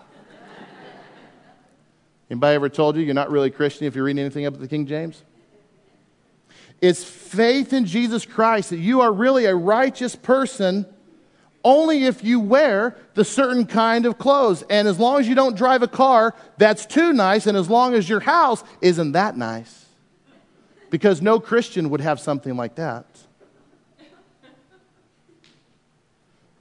Anybody 2.29 2.55
ever 2.55 2.69
told 2.69 2.95
you 2.95 3.03
you're 3.03 3.13
not 3.13 3.29
really 3.29 3.51
Christian 3.51 3.85
if 3.85 3.95
you're 3.95 4.05
reading 4.05 4.21
anything 4.21 4.45
up 4.45 4.53
at 4.55 4.59
the 4.59 4.67
King 4.67 4.87
James? 4.87 5.23
It's 6.81 7.03
faith 7.03 7.73
in 7.73 7.85
Jesus 7.85 8.25
Christ 8.25 8.71
that 8.71 8.79
you 8.79 9.01
are 9.01 9.11
really 9.11 9.45
a 9.45 9.55
righteous 9.55 10.15
person 10.15 10.85
only 11.63 12.05
if 12.05 12.23
you 12.23 12.39
wear 12.39 12.97
the 13.13 13.23
certain 13.23 13.65
kind 13.65 14.05
of 14.05 14.17
clothes. 14.17 14.63
And 14.69 14.87
as 14.87 14.99
long 14.99 15.19
as 15.19 15.27
you 15.27 15.35
don't 15.35 15.55
drive 15.55 15.81
a 15.81 15.87
car 15.87 16.35
that's 16.57 16.85
too 16.85 17.13
nice, 17.13 17.47
and 17.47 17.57
as 17.57 17.69
long 17.69 17.93
as 17.93 18.09
your 18.09 18.19
house 18.19 18.63
isn't 18.81 19.13
that 19.13 19.37
nice. 19.37 19.85
Because 20.89 21.21
no 21.21 21.39
Christian 21.39 21.89
would 21.89 22.01
have 22.01 22.19
something 22.19 22.55
like 22.55 22.75
that. 22.75 23.05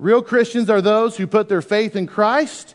Real 0.02 0.20
Christians 0.20 0.68
are 0.68 0.80
those 0.80 1.16
who 1.16 1.28
put 1.28 1.48
their 1.48 1.62
faith 1.62 1.94
in 1.94 2.08
Christ 2.08 2.74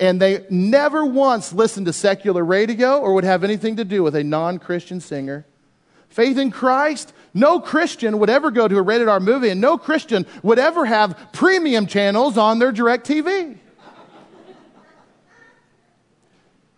and 0.00 0.18
they 0.18 0.46
never 0.48 1.04
once 1.04 1.52
listened 1.52 1.84
to 1.84 1.92
secular 1.92 2.42
radio 2.42 2.98
or 2.98 3.12
would 3.12 3.24
have 3.24 3.44
anything 3.44 3.76
to 3.76 3.84
do 3.84 4.02
with 4.02 4.16
a 4.16 4.24
non 4.24 4.58
Christian 4.58 4.98
singer. 4.98 5.44
Faith 6.08 6.38
in 6.38 6.50
Christ, 6.50 7.12
no 7.34 7.60
Christian 7.60 8.18
would 8.18 8.30
ever 8.30 8.50
go 8.50 8.68
to 8.68 8.78
a 8.78 8.82
rated 8.82 9.06
R 9.06 9.20
movie, 9.20 9.50
and 9.50 9.60
no 9.60 9.76
Christian 9.76 10.24
would 10.42 10.58
ever 10.58 10.86
have 10.86 11.28
premium 11.32 11.86
channels 11.86 12.38
on 12.38 12.58
their 12.58 12.72
DirecTV. 12.72 13.58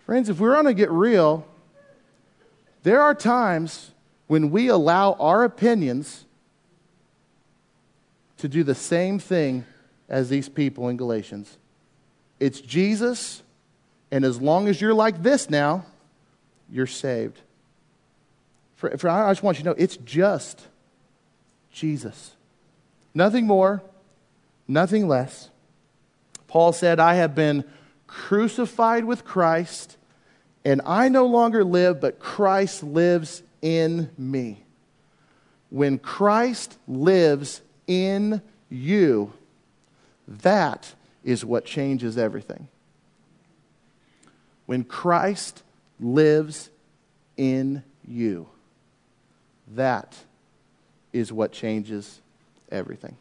Friends, 0.07 0.29
if 0.29 0.41
we're 0.41 0.55
going 0.55 0.65
to 0.65 0.75
get 0.75 0.91
real, 0.91 1.47
there 2.83 3.01
are 3.01 3.15
times 3.15 3.93
when 4.27 4.51
we 4.51 4.67
allow 4.67 5.13
our 5.15 5.45
opinions 5.45 6.25
to 8.39 8.49
do 8.49 8.65
the 8.65 8.75
same 8.75 9.21
thing 9.21 9.65
as 10.15 10.29
these 10.29 10.49
people 10.49 10.89
in 10.91 10.97
Galatians. 10.97 11.59
It's 12.39 12.61
Jesus, 12.61 13.43
and 14.13 14.25
as 14.25 14.41
long 14.41 14.69
as 14.69 14.81
you're 14.81 14.95
like 14.95 15.25
this 15.25 15.51
now, 15.51 15.87
you're 16.71 16.87
saved. 16.87 17.41
For, 18.77 18.97
for, 18.97 19.09
I 19.09 19.33
just 19.33 19.43
want 19.43 19.59
you 19.59 19.65
to 19.65 19.71
know 19.71 19.75
it's 19.77 19.97
just 19.97 20.69
Jesus. 21.73 22.37
Nothing 23.13 23.49
more, 23.49 23.83
nothing 24.69 25.09
less. 25.09 25.51
Paul 26.47 26.73
said, 26.73 27.01
I 27.01 27.15
have 27.15 27.35
been 27.35 27.65
crucified 28.07 29.05
with 29.05 29.25
Christ, 29.25 29.97
and 30.65 30.81
I 30.87 31.09
no 31.09 31.27
longer 31.27 31.65
live, 31.65 32.01
but 32.01 32.21
Christ 32.21 32.85
lives 32.85 33.43
in 33.63 34.11
me. 34.17 34.63
When 35.71 35.99
Christ 35.99 36.79
lives 36.87 37.63
in 37.89 38.43
you, 38.71 39.33
that 40.27 40.95
is 41.23 41.45
what 41.45 41.65
changes 41.65 42.19
everything. 42.19 42.69
When 44.67 44.85
Christ 44.85 45.63
lives 46.01 46.71
in 47.37 47.83
you, 48.07 48.49
that 49.75 50.17
is 51.13 51.33
what 51.33 51.53
changes 51.53 52.21
everything. 52.71 53.17